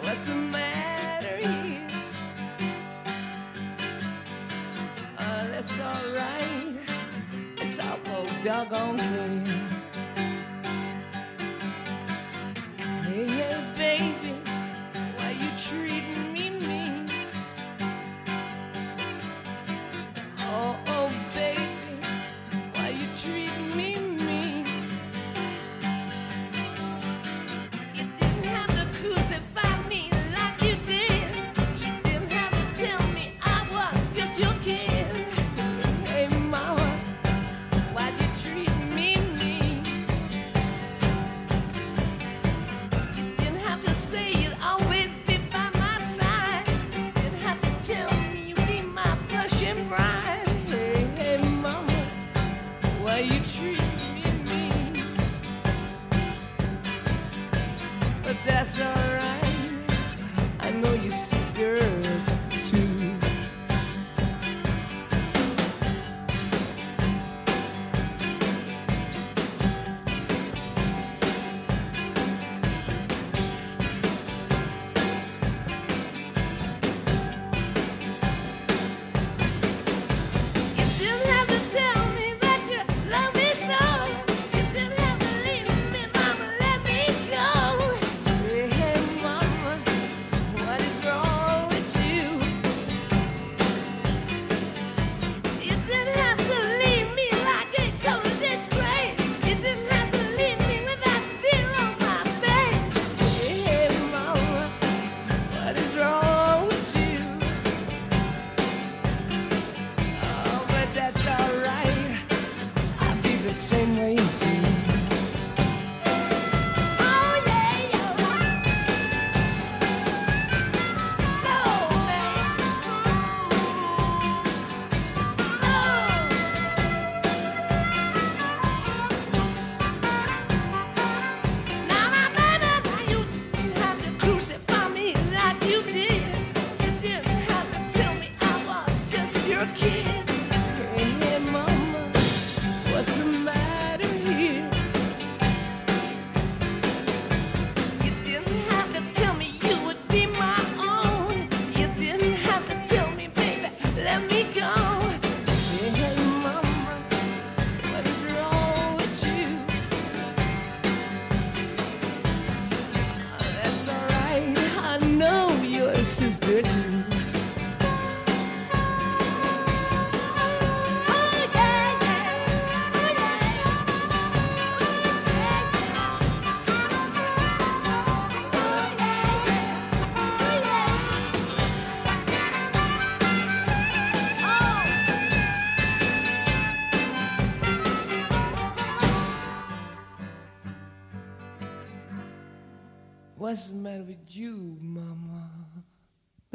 what's 0.01 0.25
the 0.25 0.35
matter 0.35 1.37
here? 1.37 1.87
Uh, 5.17 5.47
that's 5.47 5.71
alright 5.79 6.58
doggone 8.43 8.97
clear. 8.97 9.68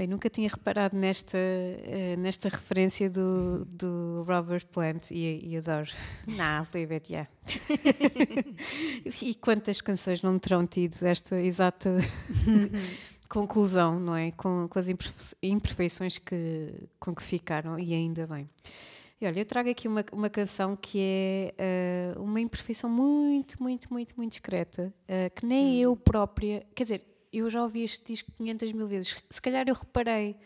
Bem, 0.05 0.11
nunca 0.11 0.29
tinha 0.29 0.51
reparado 0.51 0.95
nesta, 0.95 1.39
eh, 1.39 2.15
nesta 2.19 2.51
referência 2.51 3.09
do, 3.09 3.65
do 3.65 4.23
Robert 4.29 4.67
Plant 4.67 5.11
e, 5.11 5.41
e 5.43 5.57
adoro. 5.57 5.91
Nah, 6.27 6.67
leave 6.75 6.93
it, 6.93 7.11
yeah. 7.11 7.31
e 9.23 9.35
quantas 9.35 9.81
canções 9.81 10.21
não 10.21 10.39
terão 10.39 10.67
tido 10.67 11.03
esta 11.05 11.41
exata 11.41 11.97
conclusão, 13.31 13.99
não 13.99 14.15
é? 14.15 14.31
Com, 14.33 14.69
com 14.69 14.79
as 14.79 14.91
imperfe- 14.91 15.37
imperfeições 15.43 16.19
que, 16.19 16.75
com 17.01 17.15
que 17.15 17.23
ficaram, 17.23 17.79
e 17.79 17.95
ainda 17.95 18.27
bem. 18.27 18.47
E 19.19 19.27
olha, 19.27 19.41
eu 19.41 19.47
trago 19.47 19.71
aqui 19.71 19.89
uma, 19.89 20.05
uma 20.13 20.29
canção 20.29 20.77
que 20.77 20.99
é 21.01 21.55
eh, 21.57 22.15
uma 22.19 22.43
imperfeição 22.43 22.91
muito, 22.91 23.63
muito, 23.63 23.91
muito, 23.91 24.15
muito 24.19 24.33
discreta, 24.33 24.93
eh, 25.09 25.31
que 25.31 25.47
nem 25.47 25.81
eu 25.81 25.97
própria, 25.97 26.63
quer 26.75 26.83
dizer, 26.83 27.14
eu 27.39 27.49
já 27.51 27.63
ouvi 27.63 27.83
este 27.85 28.13
disco 28.13 28.31
500 28.37 28.73
mil 28.73 28.87
vezes. 28.87 29.17
Se 29.31 29.41
calhar 29.43 29.65
eu 29.69 29.75
reparei, 29.75 30.37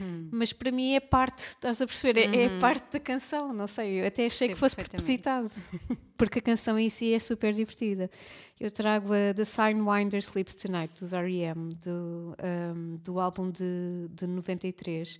Uhum. 0.00 0.28
mas 0.32 0.52
para 0.52 0.70
mim 0.70 0.94
é 0.94 1.00
parte, 1.00 1.40
estás 1.42 1.82
a 1.82 1.86
perceber? 1.86 2.16
É, 2.34 2.44
é 2.44 2.58
parte 2.58 2.92
da 2.92 3.00
canção, 3.00 3.52
não 3.52 3.66
sei. 3.66 4.00
Eu 4.00 4.06
até 4.06 4.24
achei 4.26 4.48
Percebo 4.48 4.54
que 4.54 4.58
fosse 4.60 4.76
propositado, 4.76 5.50
porque 6.16 6.38
a 6.38 6.42
canção 6.42 6.78
em 6.78 6.88
si 6.88 7.12
é 7.12 7.18
super 7.18 7.52
divertida. 7.52 8.10
Eu 8.58 8.70
trago 8.70 9.12
a 9.12 9.34
The 9.34 9.44
Sidewinder 9.44 10.20
Sleeps 10.20 10.54
Tonight, 10.54 10.98
dos 11.00 11.12
R.E.M., 11.12 11.70
do, 11.84 12.34
um, 12.74 12.96
do 13.02 13.20
álbum 13.20 13.50
de, 13.50 14.08
de 14.10 14.26
93 14.26 15.18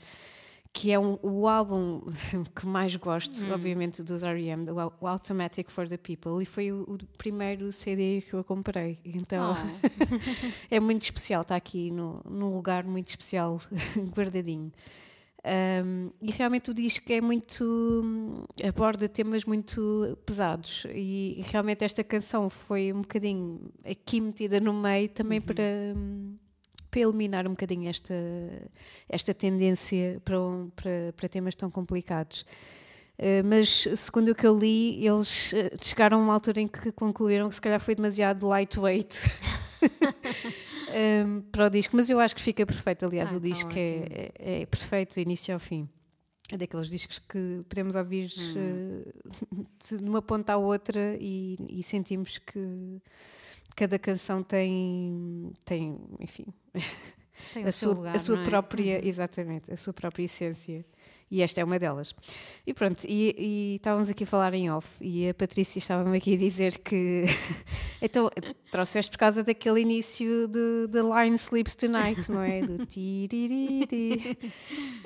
que 0.76 0.90
é 0.90 0.98
um- 0.98 1.16
o 1.22 1.46
álbum 1.48 2.02
que 2.54 2.66
mais 2.66 2.94
gosto, 2.96 3.32
obviamente, 3.52 4.02
dos 4.02 4.24
R.E.M., 4.24 4.64
do 4.64 4.74
o 4.74 5.06
Automatic 5.06 5.70
for 5.70 5.88
the 5.88 5.96
People, 5.96 6.42
e 6.42 6.44
foi 6.44 6.72
o, 6.72 6.82
o 6.82 6.98
primeiro 7.16 7.72
CD 7.72 8.20
que 8.20 8.34
eu 8.34 8.42
comprei. 8.42 8.98
Então 9.04 9.54
Oh. 9.54 9.88
é 10.68 10.80
muito 10.80 11.02
especial, 11.02 11.42
está 11.42 11.54
aqui 11.54 11.90
no, 11.92 12.20
num 12.28 12.52
lugar 12.54 12.84
muito 12.84 13.08
especial, 13.08 13.60
guardadinho. 14.16 14.72
Um, 15.46 16.10
e 16.22 16.30
realmente 16.32 16.70
o 16.70 16.74
disco 16.74 17.12
é 17.12 17.20
muito. 17.20 17.64
aborda 18.66 19.06
temas 19.08 19.44
muito 19.44 20.18
pesados, 20.26 20.86
e, 20.92 21.36
e 21.38 21.42
realmente 21.52 21.84
esta 21.84 22.02
canção 22.02 22.48
foi 22.50 22.92
um 22.92 23.02
bocadinho 23.02 23.60
aqui 23.84 24.20
metida 24.20 24.58
no 24.58 24.72
meio 24.72 25.08
também 25.10 25.40
para. 25.40 25.62
hum, 25.94 26.34
para 26.94 27.00
eliminar 27.02 27.44
um 27.46 27.50
bocadinho 27.50 27.88
esta, 27.88 28.14
esta 29.08 29.34
tendência 29.34 30.20
para, 30.24 30.40
um- 30.40 30.70
para, 30.70 31.12
para 31.16 31.28
temas 31.28 31.56
tão 31.56 31.68
complicados. 31.68 32.46
Uh, 33.18 33.42
mas, 33.44 33.88
segundo 33.96 34.28
o 34.30 34.34
que 34.34 34.46
eu 34.46 34.56
li, 34.56 35.04
eles 35.06 35.52
uh, 35.52 35.56
chegaram 35.82 36.18
a 36.20 36.22
uma 36.22 36.32
altura 36.34 36.60
em 36.60 36.68
que 36.68 36.92
concluíram 36.92 37.48
que 37.48 37.54
se 37.56 37.60
calhar 37.60 37.80
foi 37.80 37.94
demasiado 37.96 38.46
lightweight 38.46 39.16
um, 41.26 41.40
para 41.52 41.66
o 41.66 41.70
disco. 41.70 41.96
Mas 41.96 42.10
eu 42.10 42.18
acho 42.20 42.34
que 42.34 42.40
fica 42.42 42.64
perfeito. 42.66 43.04
Aliás, 43.06 43.32
Ah, 43.32 43.36
o 43.36 43.38
então 43.38 43.50
disco 43.50 43.70
é, 43.76 44.30
é, 44.38 44.62
é 44.62 44.66
perfeito, 44.66 45.18
início 45.20 45.52
ao 45.54 45.60
fim. 45.60 45.88
É 46.52 46.56
daqueles 46.56 46.90
discos 46.90 47.18
que 47.18 47.62
podemos 47.68 47.96
ouvir 47.96 48.26
uh, 48.26 49.64
de 49.88 49.96
de 49.98 50.08
uma 50.08 50.20
ponta 50.22 50.52
à 50.52 50.56
outra 50.56 51.16
e, 51.20 51.56
e 51.68 51.82
sentimos 51.82 52.38
que 52.38 53.00
cada 53.74 53.98
canção 53.98 54.42
tem, 54.42 55.52
tem 55.64 55.98
enfim, 56.20 56.46
Tem 57.52 57.64
a 57.66 57.72
sua, 57.72 57.92
lugar, 57.94 58.16
a 58.16 58.18
sua 58.18 58.40
é? 58.40 58.44
própria, 58.44 59.06
exatamente, 59.06 59.72
a 59.72 59.76
sua 59.76 59.92
própria 59.92 60.24
essência. 60.24 60.84
E 61.34 61.42
esta 61.42 61.60
é 61.60 61.64
uma 61.64 61.80
delas. 61.80 62.14
E 62.64 62.72
pronto, 62.72 63.02
e, 63.08 63.34
e 63.36 63.74
estávamos 63.74 64.08
aqui 64.08 64.22
a 64.22 64.26
falar 64.26 64.54
em 64.54 64.70
off, 64.70 64.88
e 65.00 65.28
a 65.28 65.34
Patrícia 65.34 65.80
estava-me 65.80 66.16
aqui 66.16 66.34
a 66.34 66.36
dizer 66.36 66.78
que. 66.78 67.24
então, 68.00 68.30
trouxeste 68.70 69.10
por 69.10 69.18
causa 69.18 69.42
daquele 69.42 69.80
início 69.80 70.46
de 70.46 70.86
The 70.92 71.00
Line 71.02 71.34
Sleeps 71.34 71.74
Tonight, 71.74 72.30
não 72.30 72.40
é? 72.40 72.60
Do 72.60 72.86
tiririri. 72.86 74.38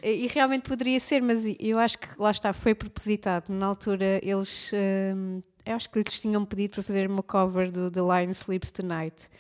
E 0.03 0.27
realmente 0.27 0.69
poderia 0.69 1.01
ser, 1.01 1.23
mas 1.23 1.47
eu 1.59 1.79
acho 1.79 1.99
que 1.99 2.09
lá 2.19 2.31
está, 2.31 2.53
foi 2.53 2.75
propositado. 2.75 3.51
Na 3.51 3.65
altura, 3.65 4.21
eles. 4.23 4.71
hum, 5.17 5.41
eu 5.65 5.77
acho 5.77 5.89
que 5.89 5.99
lhes 5.99 6.21
tinham 6.21 6.45
pedido 6.45 6.73
para 6.73 6.83
fazer 6.83 7.09
uma 7.09 7.23
cover 7.23 7.71
do 7.71 7.91
The 7.91 8.03
Line 8.03 8.33
Sleeps 8.33 8.71
Tonight. 8.71 9.31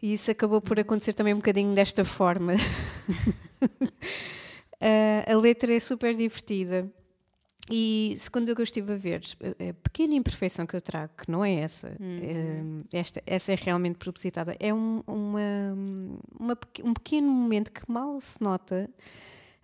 E 0.00 0.14
isso 0.14 0.30
acabou 0.30 0.62
por 0.62 0.80
acontecer 0.80 1.12
também 1.12 1.34
um 1.34 1.36
bocadinho 1.36 1.74
desta 1.74 2.02
forma. 2.02 2.54
Ah, 4.80 5.24
a 5.32 5.36
letra 5.36 5.74
é 5.74 5.80
super 5.80 6.14
divertida. 6.14 6.88
E 7.72 8.14
segundo 8.18 8.50
o 8.50 8.54
que 8.54 8.60
eu 8.60 8.64
estive 8.64 8.92
a 8.92 8.96
ver, 8.96 9.22
a 9.40 9.72
pequena 9.74 10.14
imperfeição 10.14 10.66
que 10.66 10.74
eu 10.74 10.80
trago, 10.80 11.12
que 11.16 11.30
não 11.30 11.44
é 11.44 11.54
essa, 11.54 11.94
Uhum. 12.00 12.82
eh, 12.92 12.98
esta, 12.98 13.22
essa 13.24 13.52
é 13.52 13.54
realmente 13.54 13.96
propositada, 13.96 14.56
é 14.58 14.74
um, 14.74 15.04
uma, 15.06 15.40
uma 16.38 16.58
um 16.82 16.92
pequeno 16.94 17.28
momento 17.30 17.70
que 17.70 17.82
mal 17.86 18.18
se 18.20 18.42
nota, 18.42 18.90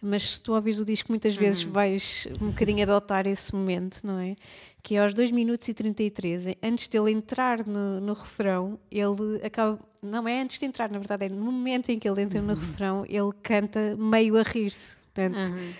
mas 0.00 0.34
se 0.34 0.40
tu 0.40 0.52
ouvires 0.52 0.78
o 0.78 0.84
disco 0.84 1.10
muitas 1.10 1.34
vezes 1.34 1.64
Uhum. 1.64 1.72
vais 1.72 2.28
um 2.40 2.50
bocadinho 2.50 2.82
adotar 2.84 3.26
esse 3.26 3.52
momento, 3.52 4.02
não 4.04 4.20
é? 4.20 4.36
Que 4.84 4.94
é 4.94 5.00
aos 5.02 5.12
2 5.12 5.32
minutos 5.32 5.66
e 5.66 5.74
33, 5.74 6.54
antes 6.62 6.86
dele 6.86 7.10
entrar 7.10 7.66
no, 7.66 7.98
no 8.00 8.12
refrão, 8.12 8.78
ele 8.88 9.40
acaba. 9.44 9.80
Não 10.00 10.28
é 10.28 10.40
antes 10.42 10.60
de 10.60 10.66
entrar, 10.66 10.88
na 10.92 10.98
verdade, 11.00 11.24
é 11.24 11.28
no 11.28 11.50
momento 11.50 11.88
em 11.88 11.98
que 11.98 12.08
ele 12.08 12.20
entra 12.22 12.40
no 12.40 12.54
refrão, 12.54 13.04
ele 13.08 13.32
canta 13.42 13.96
meio 13.98 14.36
a 14.38 14.42
rir-se. 14.44 15.04
Portanto, 15.16 15.52
Uhum. 15.52 15.72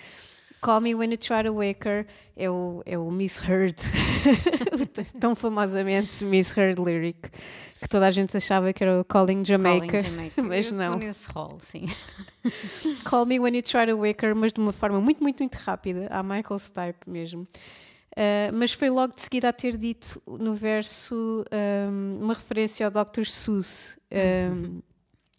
Call 0.61 0.81
Me 0.81 0.94
When 0.94 1.11
You 1.11 1.18
Try 1.18 1.44
to 1.44 1.55
Wake 1.55 1.87
Her 1.87 2.07
é 2.35 2.51
o, 2.51 2.83
é 2.87 2.99
o 2.99 3.11
Misheard, 3.11 3.77
tão 5.20 5.35
famosamente 5.37 6.25
Misheard 6.25 6.81
lyric, 6.81 7.31
que 7.81 7.88
toda 7.88 8.07
a 8.07 8.11
gente 8.11 8.37
achava 8.37 8.72
que 8.72 8.83
era 8.83 9.01
o 9.01 9.05
Calling 9.05 9.44
Jamaica, 9.44 9.87
Calling 9.87 10.05
Jamaica. 10.05 10.42
mas 10.42 10.72
não. 10.72 10.94
Estou 10.94 10.99
nesse 10.99 11.31
rol, 11.31 11.59
sim. 11.61 11.87
Call 13.05 13.27
Me 13.27 13.38
When 13.38 13.55
You 13.55 13.62
Try 13.62 13.87
to 13.87 13.99
Wake 13.99 14.25
Her, 14.25 14.35
mas 14.35 14.53
de 14.53 14.61
uma 14.61 14.72
forma 14.72 15.01
muito, 15.01 15.22
muito, 15.22 15.40
muito 15.40 15.55
rápida, 15.57 16.09
à 16.11 16.22
Michael 16.22 16.59
Stipe 16.59 17.09
mesmo. 17.09 17.46
Uh, 18.12 18.51
mas 18.55 18.72
foi 18.72 18.88
logo 18.88 19.14
de 19.14 19.20
seguida 19.20 19.51
a 19.51 19.53
ter 19.53 19.77
dito 19.77 20.22
no 20.27 20.55
verso 20.55 21.44
um, 21.53 22.25
uma 22.25 22.33
referência 22.33 22.87
ao 22.87 22.90
Dr. 22.90 23.27
Seuss, 23.27 23.99
um, 24.11 24.81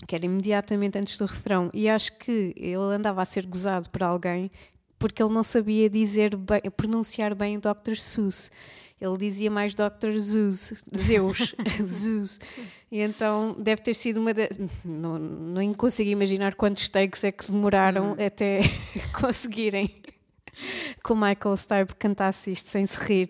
que 0.05 0.15
era 0.15 0.25
imediatamente 0.25 0.97
antes 0.97 1.17
do 1.17 1.25
refrão. 1.25 1.69
E 1.73 1.89
acho 1.89 2.17
que 2.17 2.53
ele 2.55 2.93
andava 2.93 3.21
a 3.21 3.25
ser 3.25 3.45
gozado 3.45 3.89
por 3.89 4.03
alguém 4.03 4.51
porque 4.99 5.21
ele 5.21 5.33
não 5.33 5.43
sabia 5.43 5.89
dizer 5.89 6.35
bem, 6.35 6.61
pronunciar 6.75 7.35
bem 7.35 7.59
Dr. 7.59 7.95
Seuss. 7.97 8.51
Ele 8.99 9.15
dizia 9.15 9.51
mais 9.51 9.75
Dr. 9.75 10.17
Zeus, 10.17 10.73
Zeus, 10.97 11.55
Zeus. 11.85 12.39
E 12.91 12.99
então 12.99 13.55
deve 13.59 13.81
ter 13.83 13.93
sido 13.93 14.19
uma 14.19 14.33
de... 14.33 14.49
não, 14.83 15.19
não 15.19 15.73
consigo 15.75 16.09
imaginar 16.09 16.55
quantos 16.55 16.89
takes 16.89 17.23
é 17.23 17.31
que 17.31 17.45
demoraram 17.45 18.13
até 18.13 18.61
conseguirem 19.13 19.87
que 21.03 21.13
o 21.13 21.15
Michael 21.15 21.55
Stipe 21.55 21.95
cantasse 21.95 22.51
isto 22.51 22.69
sem 22.69 22.87
se 22.87 22.97
rir. 22.99 23.29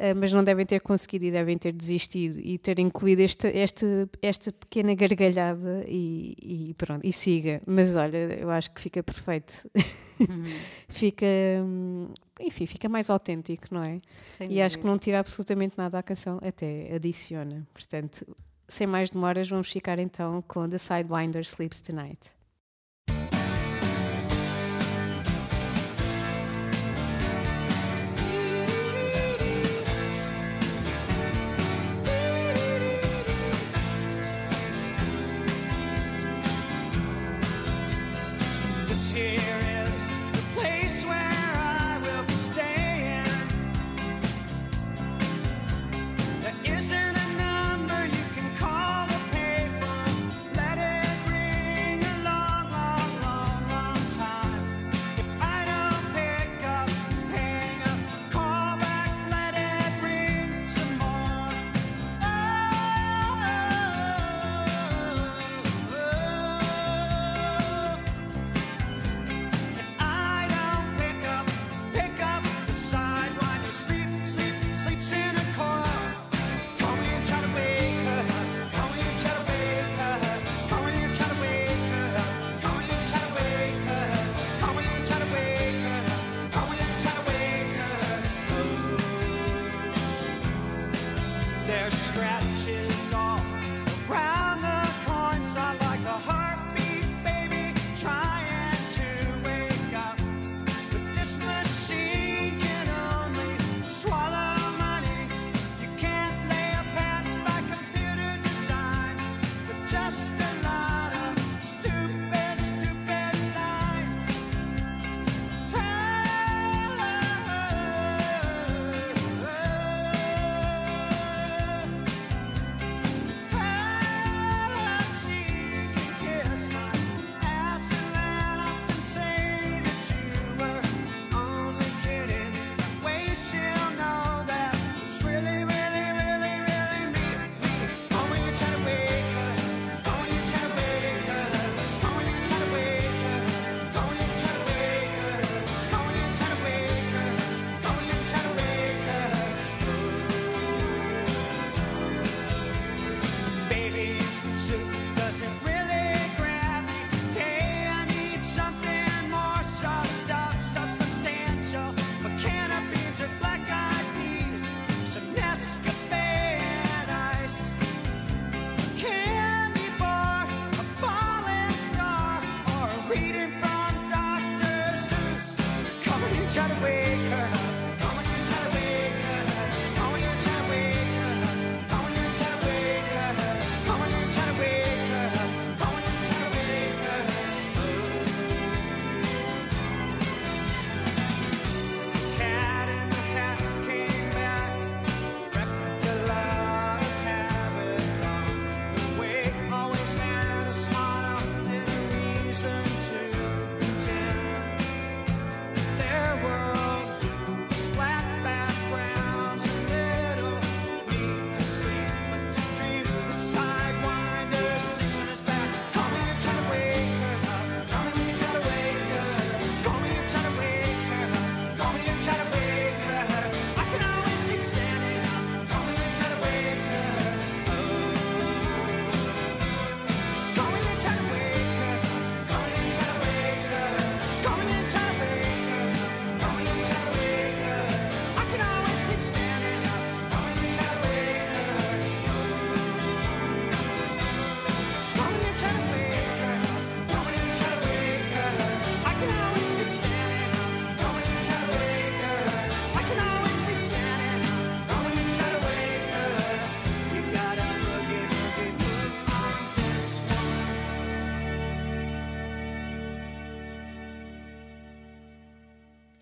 Uh, 0.00 0.16
mas 0.16 0.32
não 0.32 0.42
devem 0.42 0.64
ter 0.64 0.80
conseguido 0.80 1.26
e 1.26 1.30
devem 1.30 1.58
ter 1.58 1.72
desistido 1.72 2.40
e 2.40 2.56
ter 2.56 2.78
incluído 2.78 3.20
esta, 3.20 3.48
esta, 3.48 4.08
esta 4.22 4.50
pequena 4.50 4.94
gargalhada 4.94 5.84
e, 5.86 6.34
e 6.42 6.74
pronto, 6.74 7.06
e 7.06 7.12
siga. 7.12 7.60
Mas 7.66 7.94
olha, 7.94 8.16
eu 8.40 8.48
acho 8.48 8.70
que 8.70 8.80
fica 8.80 9.02
perfeito. 9.02 9.70
fica, 10.88 11.26
hum, 11.62 12.08
enfim, 12.40 12.64
fica 12.64 12.88
mais 12.88 13.10
autêntico, 13.10 13.66
não 13.70 13.82
é? 13.82 13.98
Sem 14.38 14.50
E 14.50 14.62
acho 14.62 14.78
que 14.78 14.86
não 14.86 14.96
tira 14.96 15.20
absolutamente 15.20 15.74
nada 15.76 15.98
à 15.98 16.02
canção, 16.02 16.38
até 16.42 16.94
adiciona. 16.94 17.66
Portanto, 17.74 18.26
sem 18.68 18.86
mais 18.86 19.10
demoras, 19.10 19.50
vamos 19.50 19.70
ficar 19.70 19.98
então 19.98 20.42
com 20.48 20.66
The 20.66 20.78
Sidewinder 20.78 21.42
Sleeps 21.42 21.82
Tonight. 21.82 22.39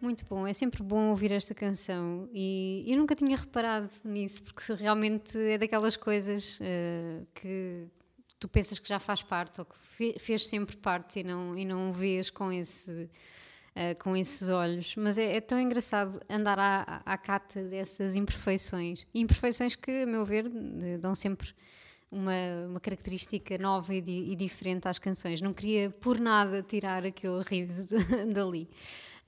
Muito 0.09 0.25
bom. 0.25 0.47
É 0.47 0.55
sempre 0.55 0.83
bom 0.83 1.11
ouvir 1.11 1.33
esta 1.33 1.55
canção 1.55 2.31
e 2.33 2.83
eu 2.87 2.97
nunca 2.97 3.15
tinha 3.15 3.37
reparado 3.37 3.91
nisso, 4.03 4.43
porque 4.43 4.73
realmente 4.73 5.37
é 5.39 5.59
daquelas 5.59 5.99
coisas 5.99 6.59
uh, 6.61 7.27
que 7.35 7.87
tu 8.41 8.49
pensas 8.49 8.79
que 8.79 8.89
já 8.89 8.99
faz 8.99 9.23
parte 9.23 9.61
ou 9.61 9.67
que 9.67 9.77
fe 9.77 10.17
fez 10.19 10.47
sempre 10.47 10.79
parte 10.79 11.21
e 11.21 11.23
não, 11.23 11.59
e 11.59 11.65
não 11.67 11.93
vês 11.93 12.31
com 12.31 12.51
esse. 12.51 12.91
Uh, 12.91 13.95
com 14.01 14.17
esses 14.17 14.49
olhos, 14.49 14.97
mas 14.97 15.19
é, 15.19 15.37
é 15.37 15.41
tão 15.41 15.61
engraçado 15.61 16.19
andar 16.29 16.59
à, 16.59 17.01
à, 17.07 17.17
cata 17.17 17.63
dessas 17.63 18.17
imperfeições. 18.17 19.07
Imperfeições 19.15 19.77
que, 19.77 20.03
a 20.03 20.07
meu 20.07 20.25
ver, 20.25 20.49
dão 20.99 21.15
sempre 21.15 21.55
uma, 22.11 22.33
uma 22.67 22.81
característica 22.81 23.57
nova 23.57 23.95
e, 23.95 24.01
di, 24.01 24.33
e, 24.33 24.35
diferente 24.35 24.89
às 24.89 24.99
canções. 24.99 25.41
Não 25.41 25.55
queria 25.55 25.91
por 25.91 26.19
nada 26.19 26.61
tirar 26.61 27.07
aquele 27.07 27.41
riso 27.45 27.87
dali. 28.35 28.69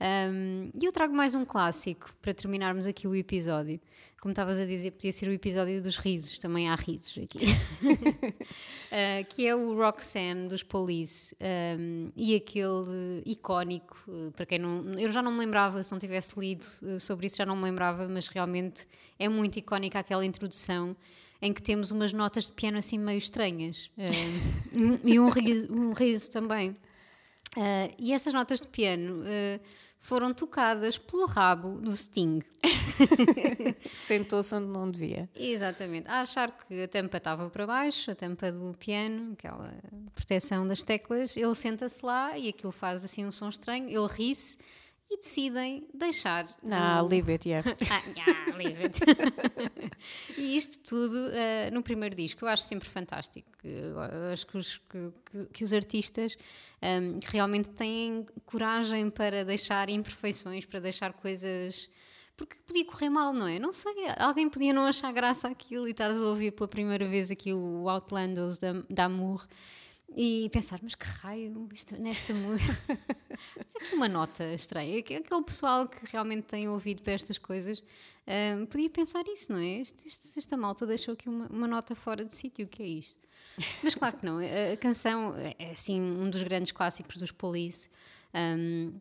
Um, 0.01 0.71
e 0.81 0.83
eu 0.83 0.91
trago 0.91 1.13
mais 1.13 1.35
um 1.35 1.45
clássico 1.45 2.11
para 2.23 2.33
terminarmos 2.33 2.87
aqui 2.87 3.07
o 3.07 3.15
episódio. 3.15 3.79
Como 4.19 4.31
estavas 4.31 4.59
a 4.59 4.65
dizer, 4.65 4.91
podia 4.91 5.11
ser 5.11 5.29
o 5.29 5.31
episódio 5.31 5.79
dos 5.79 5.97
risos, 5.97 6.39
também 6.39 6.69
há 6.69 6.75
risos 6.75 7.23
aqui. 7.23 7.45
uh, 7.45 9.25
que 9.29 9.45
é 9.45 9.55
o 9.55 9.75
Roxanne 9.75 10.47
dos 10.47 10.63
Police 10.63 11.35
um, 11.79 12.11
e 12.15 12.33
aquele 12.35 13.21
icónico, 13.27 14.03
uh, 14.07 14.31
para 14.31 14.47
quem 14.47 14.57
não. 14.57 14.97
Eu 14.97 15.11
já 15.11 15.21
não 15.21 15.31
me 15.31 15.37
lembrava, 15.37 15.83
se 15.83 15.91
não 15.91 15.99
tivesse 15.99 16.31
lido 16.39 16.65
uh, 16.81 16.99
sobre 16.99 17.27
isso, 17.27 17.37
já 17.37 17.45
não 17.45 17.55
me 17.55 17.63
lembrava, 17.63 18.07
mas 18.07 18.27
realmente 18.27 18.87
é 19.19 19.29
muito 19.29 19.59
icónica 19.59 19.99
aquela 19.99 20.25
introdução 20.25 20.95
em 21.39 21.53
que 21.53 21.61
temos 21.61 21.91
umas 21.91 22.11
notas 22.11 22.45
de 22.45 22.53
piano 22.53 22.77
assim 22.79 22.97
meio 22.97 23.17
estranhas 23.17 23.89
e 25.05 25.19
um 25.19 25.29
riso, 25.29 25.73
um 25.73 25.91
riso 25.91 26.31
também. 26.31 26.75
E 27.99 28.13
essas 28.13 28.33
notas 28.33 28.61
de 28.61 28.67
piano 28.67 29.23
foram 30.01 30.33
tocadas 30.33 30.97
pelo 30.97 31.27
rabo 31.27 31.79
do 31.79 31.95
Sting. 31.95 32.39
Sentou-se 33.93 34.53
onde 34.55 34.67
não 34.67 34.89
devia. 34.89 35.29
Exatamente. 35.35 36.07
A 36.07 36.21
achar 36.21 36.51
que 36.51 36.83
a 36.83 36.87
tampa 36.87 37.17
estava 37.17 37.49
para 37.51 37.67
baixo, 37.67 38.09
a 38.09 38.15
tampa 38.15 38.51
do 38.51 38.73
piano, 38.73 39.33
aquela 39.33 39.71
proteção 40.15 40.67
das 40.67 40.81
teclas, 40.81 41.37
ele 41.37 41.53
senta-se 41.53 42.03
lá 42.03 42.35
e 42.35 42.49
aquilo 42.49 42.71
faz 42.71 43.05
assim 43.05 43.25
um 43.25 43.31
som 43.31 43.49
estranho, 43.49 43.87
ele 43.87 44.07
ri-se 44.07 44.57
e 45.11 45.17
decidem 45.17 45.85
deixar. 45.93 46.47
Não, 46.63 47.03
o... 47.03 47.07
leave 47.07 47.33
it, 47.33 47.49
yeah. 47.49 47.69
ah, 47.91 48.01
yeah, 48.15 48.57
leave 48.57 48.81
it. 48.81 48.97
e 50.37 50.55
isto 50.55 50.79
tudo 50.79 51.15
uh, 51.15 51.73
no 51.73 51.83
primeiro 51.83 52.15
disco, 52.15 52.45
eu 52.45 52.47
acho 52.47 52.63
sempre 52.63 52.87
fantástico. 52.87 53.49
Eu 53.61 53.99
acho 54.31 54.47
que 54.47 54.57
os, 54.57 54.77
que, 54.77 55.11
que 55.51 55.63
os 55.65 55.73
artistas 55.73 56.37
um, 56.81 56.85
ehm, 56.85 57.19
realmente 57.25 57.69
têm 57.71 58.25
coragem 58.45 59.09
para 59.09 59.43
deixar 59.43 59.89
imperfeições, 59.89 60.65
para 60.65 60.79
deixar 60.79 61.11
coisas. 61.11 61.89
Porque 62.37 62.55
podia 62.65 62.85
correr 62.85 63.09
mal, 63.09 63.33
não 63.33 63.47
é? 63.47 63.59
Não 63.59 63.73
sei, 63.73 63.93
alguém 64.17 64.49
podia 64.49 64.71
não 64.71 64.85
achar 64.85 65.11
graça 65.11 65.49
aquilo 65.49 65.87
e 65.87 65.91
estares 65.91 66.17
a 66.17 66.23
ouvir 66.23 66.51
pela 66.51 66.69
primeira 66.69 67.07
vez 67.07 67.29
aqui 67.29 67.53
o 67.53 67.89
Outlandos 67.89 68.57
da, 68.57 68.81
da 68.89 69.05
Amour 69.05 69.45
e 70.15 70.49
pensar, 70.51 70.79
mas 70.83 70.95
que 70.95 71.05
raio, 71.05 71.69
isto, 71.73 71.95
nesta 72.01 72.33
música. 72.33 72.77
é 73.91 73.95
uma 73.95 74.09
nota 74.09 74.53
estranha. 74.53 74.99
Aquele 74.99 75.43
pessoal 75.43 75.87
que 75.87 76.05
realmente 76.11 76.43
tem 76.43 76.67
ouvido 76.67 77.01
para 77.01 77.13
estas 77.13 77.37
coisas 77.37 77.81
um, 78.27 78.65
podia 78.65 78.89
pensar 78.89 79.23
isso, 79.27 79.51
não 79.51 79.59
é? 79.59 79.79
Este, 79.79 80.07
este, 80.07 80.37
esta 80.37 80.55
malta 80.55 80.85
deixou 80.85 81.13
aqui 81.13 81.27
uma, 81.27 81.47
uma 81.47 81.67
nota 81.67 81.95
fora 81.95 82.23
de 82.23 82.35
sítio, 82.35 82.65
o 82.65 82.67
que 82.67 82.83
é 82.83 82.87
isto? 82.87 83.27
Mas 83.83 83.95
claro 83.95 84.17
que 84.17 84.25
não. 84.25 84.39
A, 84.39 84.77
canção 84.77 85.35
é 85.57 85.71
assim 85.71 85.99
um 85.99 86.29
dos 86.29 86.43
grandes 86.43 86.71
clássicos 86.71 87.17
dos 87.17 87.31
Police 87.31 87.89
um, 88.33 88.93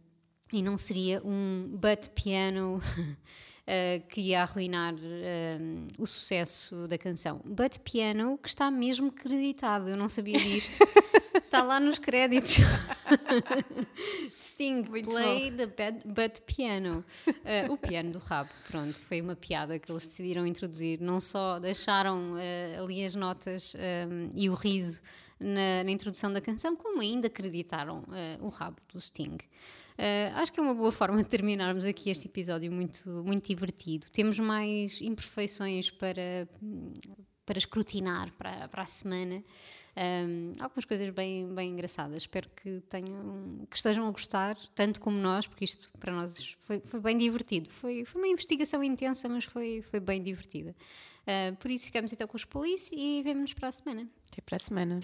e 0.53 0.63
não 0.63 0.77
seria 0.77 1.21
um 1.25 1.69
butt 1.69 2.11
piano. 2.11 2.81
Uh, 3.71 4.05
que 4.09 4.21
ia 4.21 4.43
arruinar 4.43 4.95
uh, 4.95 5.87
o 5.97 6.05
sucesso 6.05 6.89
da 6.89 6.99
canção. 6.99 7.41
But 7.45 7.79
Piano, 7.85 8.37
que 8.37 8.49
está 8.49 8.69
mesmo 8.69 9.13
creditado, 9.13 9.89
eu 9.89 9.97
não 9.97 10.09
sabia 10.09 10.41
disto. 10.41 10.77
está 11.39 11.63
lá 11.63 11.79
nos 11.79 11.97
créditos. 11.97 12.57
Sting, 14.29 14.83
Muito 14.91 15.13
play 15.13 15.53
bom. 15.53 15.57
the 15.57 15.67
bad, 15.67 16.01
but 16.05 16.41
piano. 16.47 17.05
Uh, 17.29 17.73
o 17.73 17.77
piano 17.77 18.11
do 18.11 18.19
rabo, 18.19 18.51
pronto, 18.69 19.01
foi 19.03 19.21
uma 19.21 19.37
piada 19.37 19.79
que 19.79 19.93
eles 19.93 20.05
decidiram 20.05 20.45
introduzir. 20.45 21.01
Não 21.01 21.21
só 21.21 21.61
deixaram 21.61 22.35
ali 22.77 23.05
as 23.05 23.15
notas 23.15 23.75
um, 23.77 24.31
e 24.35 24.51
o 24.51 24.55
riso 24.55 25.01
na, 25.39 25.85
na, 25.85 25.91
introdução 25.93 26.33
da 26.33 26.41
canção, 26.41 26.75
como 26.75 27.01
ainda 27.01 27.29
acreditaram 27.29 28.03
o 28.41 28.49
rabo 28.49 28.79
do 28.93 29.01
Sting. 29.01 29.39
Uh, 30.01 30.35
acho 30.37 30.51
que 30.51 30.59
é 30.59 30.63
uma 30.63 30.75
boa 30.75 30.91
forma 30.91 31.19
de 31.19 31.29
terminarmos 31.29 31.85
aqui 31.85 32.09
este 32.09 32.27
episódio 32.27 32.73
muito, 32.73 33.07
muito 33.23 33.47
divertido. 33.47 34.07
Temos 34.11 34.39
mais 34.39 34.99
imperfeições 35.03 35.91
para, 35.91 36.49
para 37.45 37.59
escrutinar 37.59 38.33
para, 38.33 38.67
para 38.69 38.83
a 38.83 38.87
semana. 38.87 39.45
Um, 39.95 40.55
algumas 40.59 40.87
coisas 40.87 41.11
bem, 41.11 41.55
bem 41.55 41.73
engraçadas. 41.73 42.23
Espero 42.23 42.49
que 42.49 42.81
tenham, 42.89 43.67
que 43.69 43.77
estejam 43.77 44.09
a 44.09 44.11
gostar, 44.11 44.57
tanto 44.75 45.03
como 45.03 45.19
nós, 45.19 45.47
porque 45.47 45.67
isto 45.67 45.93
para 45.99 46.15
nós 46.15 46.57
foi, 46.61 46.81
foi 46.81 46.99
bem 46.99 47.19
divertido. 47.19 47.69
Foi, 47.69 48.07
foi 48.07 48.23
uma 48.23 48.29
investigação 48.29 48.83
intensa, 48.83 49.29
mas 49.29 49.45
foi, 49.45 49.83
foi 49.83 50.01
bem 50.01 50.23
divertida. 50.23 50.75
Uh, 51.27 51.55
por 51.57 51.71
isso 51.71 51.85
ficamos 51.85 52.11
então 52.11 52.27
com 52.27 52.39
os 52.39 52.47
polícias 52.47 52.99
e 52.99 53.23
vemo-nos 53.23 53.53
para 53.53 53.69
a 53.69 53.73
semana. 53.73 54.09
Até 54.33 54.41
para 54.41 54.57
a 54.57 54.61
semana. 54.61 55.01